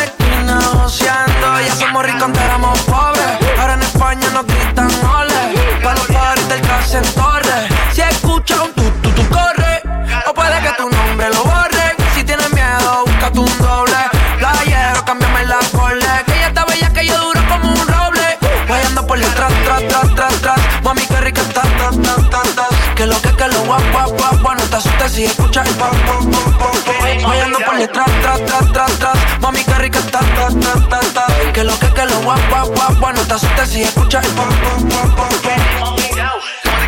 guap, 23.66 23.82
guap, 23.92 24.10
guap, 24.18 24.40
guap. 24.42 24.58
No 24.58 24.64
te 24.64 24.76
asustes 24.76 25.12
si 25.12 25.24
escuchas 25.24 25.68
el 25.68 25.74
pam, 25.74 25.90
pam, 26.06 26.30
pam, 26.30 26.52
pam. 26.58 26.72
Voy 27.00 27.64
por 27.64 27.76
detrás, 27.76 28.10
tras, 28.22 28.44
tras, 28.46 28.72
tras, 28.72 28.98
tras. 28.98 29.40
Mami, 29.40 29.64
qué 29.64 29.74
rica 29.74 29.98
está, 29.98 30.20
ta, 30.20 30.48
ta, 30.48 30.88
ta, 30.88 31.00
ta. 31.14 31.26
Que 31.52 31.64
lo 31.64 31.78
que, 31.78 31.92
que 31.92 32.06
lo 32.06 32.20
guap, 32.22 32.40
guap, 32.48 32.68
guap, 32.68 32.98
guap. 32.98 33.16
No 33.16 33.22
te 33.26 33.34
asustes 33.34 33.68
si 33.70 33.82
escuchas 33.82 34.24
el 34.24 34.30
pam, 34.32 34.48
pam, 34.48 34.88
pam, 34.88 35.14
pam. 35.14 35.36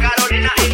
Carolina 0.01 0.53
y. 0.61 0.73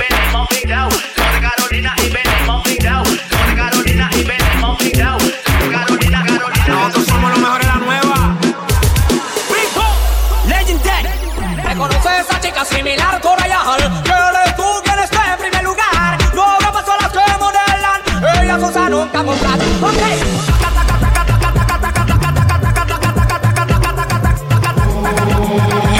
Carolina 5.70 6.24
Nosotros 6.68 7.06
somos 7.06 7.30
los 7.30 7.38
mejores 7.40 7.66
de 7.66 7.72
la 7.72 7.78
nueva. 7.78 8.36
Pico, 9.48 9.84
Legendary. 10.46 11.08
Me 11.64 11.76
conoces 11.76 12.06
a 12.06 12.20
esa 12.20 12.40
chica 12.40 12.64
similar, 12.64 13.20
Ok. 18.54 18.62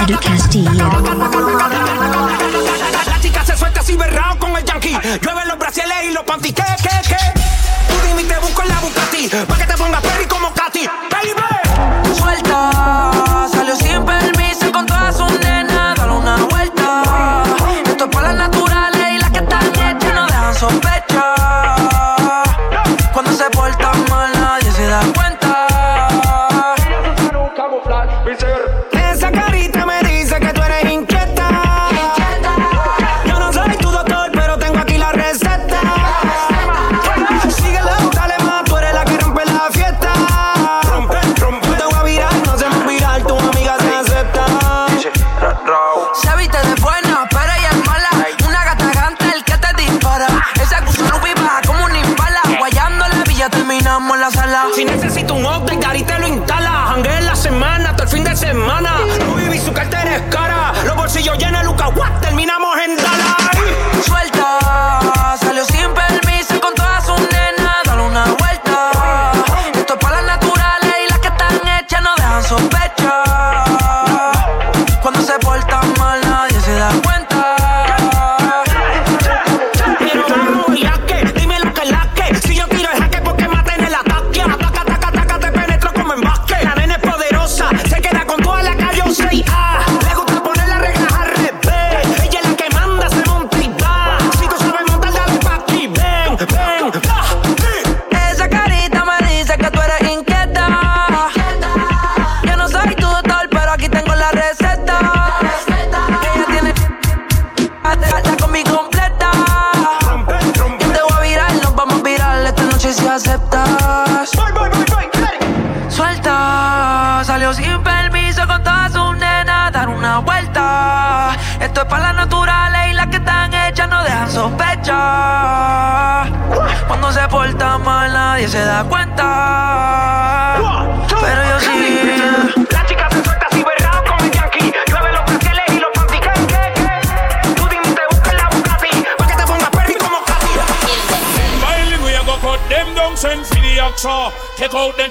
Edu 0.07 0.17
Castillo. 0.19 0.89
La 3.05 3.19
chica 3.21 3.43
se 3.45 3.57
suelta 3.57 3.81
así 3.81 3.97
berrao 3.97 4.39
con 4.39 4.55
el 4.55 4.63
yankee. 4.63 4.97
Llueven 5.21 5.47
los 5.49 5.57
brasiles 5.59 5.95
y 6.09 6.13
los 6.13 6.23
panty. 6.23 6.53
¿Qué, 6.53 6.63
qué, 6.81 6.89
qué? 7.09 7.17
Tú 7.89 7.95
dime 8.07 8.23
te 8.23 8.39
busco 8.39 8.61
en 8.61 8.69
la 8.69 8.79
Bugatti. 8.79 9.27
Pa' 9.27 9.57
que 9.57 9.65
te 9.65 9.74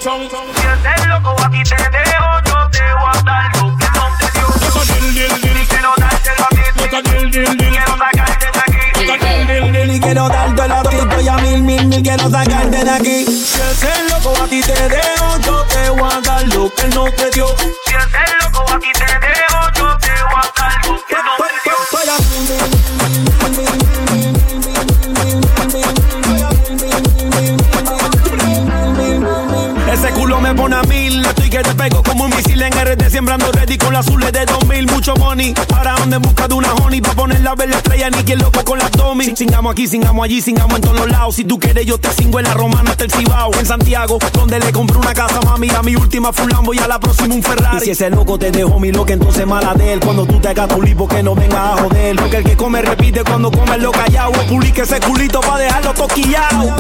Tongue. 0.05 0.28
Si 0.28 0.66
eres 0.66 1.07
loco, 1.07 1.34
a 1.42 1.48
ti 1.48 1.62
te 1.62 1.76
dejo, 1.76 2.28
yo 2.44 2.68
te 2.68 2.82
voy 2.92 3.11
a 3.11 3.22
dar 3.22 3.57
lo 3.57 3.74
que 3.74 3.86
no 3.94 4.05
te 4.18 4.26
dio. 4.34 4.46
Look 4.61 4.76
a 4.76 4.84
dill, 4.84 5.14
dill, 5.14 5.40
dill. 5.40 5.57
Y 5.57 5.66
quiero 5.66 5.94
dártelo 5.96 6.44
a 6.44 6.48
ti. 6.50 6.61
Quiero 7.57 7.96
sacarte 7.96 8.46
de 8.52 8.61
aquí. 8.61 8.82
Look 9.07 9.11
a 9.11 9.16
dill, 9.16 9.46
dill, 9.46 9.72
dill. 9.72 9.90
Y 9.94 10.00
quiero 10.00 10.28
estoy 10.28 11.28
a 11.28 11.36
mil, 11.38 11.62
mil, 11.62 11.86
mil, 11.86 12.02
quiero 12.02 12.28
sacarte 12.28 12.84
de 12.84 12.90
aquí. 12.90 13.24
Si 13.24 14.11
loco 14.11 14.34
a 14.42 14.46
ti 14.46 14.61
te 14.61 14.88
dejo, 14.90 15.38
yo 15.40 15.64
te 15.64 15.88
voy 15.88 16.12
a 16.12 16.20
dar 16.20 16.42
lo 16.48 16.74
que 16.74 16.86
no 16.88 17.05
te 17.05 17.30
dio. 17.30 17.46
Si 17.86 17.94
eres 17.94 18.34
loco, 18.42 18.61
a 18.70 18.78
ti 18.78 18.92
te 18.92 19.07
dejo, 19.07 19.23
que 31.55 31.62
te 31.62 31.74
pego 31.76 32.02
como 32.02 32.24
un 32.24 32.30
misil 32.34 32.61
en 32.62 32.72
RD 32.72 33.09
Sembrando 33.09 33.52
ready 33.52 33.78
con 33.78 33.92
las 33.92 34.07
azules 34.07 34.32
de 34.32 34.44
2000 34.44 34.86
Mucho 34.90 35.14
money, 35.14 35.55
para 35.68 35.94
donde 35.94 36.16
en 36.16 36.22
busca 36.22 36.48
de 36.48 36.55
una 36.55 36.74
honey 36.74 37.00
Pa' 37.00 37.12
poner 37.12 37.40
la 37.42 37.52
estrella, 37.52 38.11
ni 38.11 38.24
quien 38.24 38.40
loco 38.40 38.64
con 38.64 38.76
las 38.76 38.90
domi 38.90 39.36
Singamos 39.36 39.70
aquí, 39.70 39.86
singamos 39.86 40.24
allí, 40.24 40.42
singamos 40.42 40.74
en 40.76 40.82
todos 40.82 40.96
los 40.96 41.09
lados. 41.09 41.36
Si 41.36 41.44
tú 41.44 41.61
quieres 41.61 41.86
yo 41.86 41.96
te 41.98 42.12
singo 42.12 42.40
en 42.40 42.46
la 42.46 42.55
romana 42.55 42.90
hasta 42.90 43.05
el 43.05 43.12
Cibao. 43.12 43.52
En 43.55 43.66
Santiago, 43.66 44.18
donde 44.32 44.59
le 44.59 44.72
compré 44.72 44.98
una 44.98 45.14
casa 45.14 45.40
mami 45.42 45.68
A 45.70 45.82
mi 45.82 45.94
última 45.94 46.32
fue 46.32 46.46
un 46.46 46.50
Lambo 46.50 46.74
y 46.74 46.78
a 46.78 46.88
la 46.88 46.98
próxima 46.98 47.34
un 47.34 47.42
Ferrari. 47.42 47.76
Y 47.76 47.80
si 47.80 47.90
ese 47.90 48.11
loco 48.11 48.36
te 48.36 48.50
dejó 48.50 48.80
mi 48.80 48.90
loca, 48.90 49.12
entonces 49.12 49.46
mala 49.46 49.74
de 49.74 49.92
él. 49.92 50.00
Cuando 50.00 50.26
tú 50.26 50.40
te 50.40 50.48
hagas 50.48 50.68
tu 50.68 50.82
lipo 50.82 51.07
que 51.07 51.22
no 51.22 51.36
venga 51.36 51.74
a 51.74 51.76
joder. 51.76 52.16
Porque 52.16 52.38
el 52.38 52.44
que 52.44 52.57
come 52.57 52.82
repite 52.82 53.22
cuando 53.22 53.52
come 53.52 53.78
lo 53.78 53.92
callado 53.92 54.32
Publique 54.48 54.82
ese 54.82 54.98
culito 54.98 55.40
pa' 55.40 55.59
dejarlo 55.59 55.94
toquillado 55.94 56.74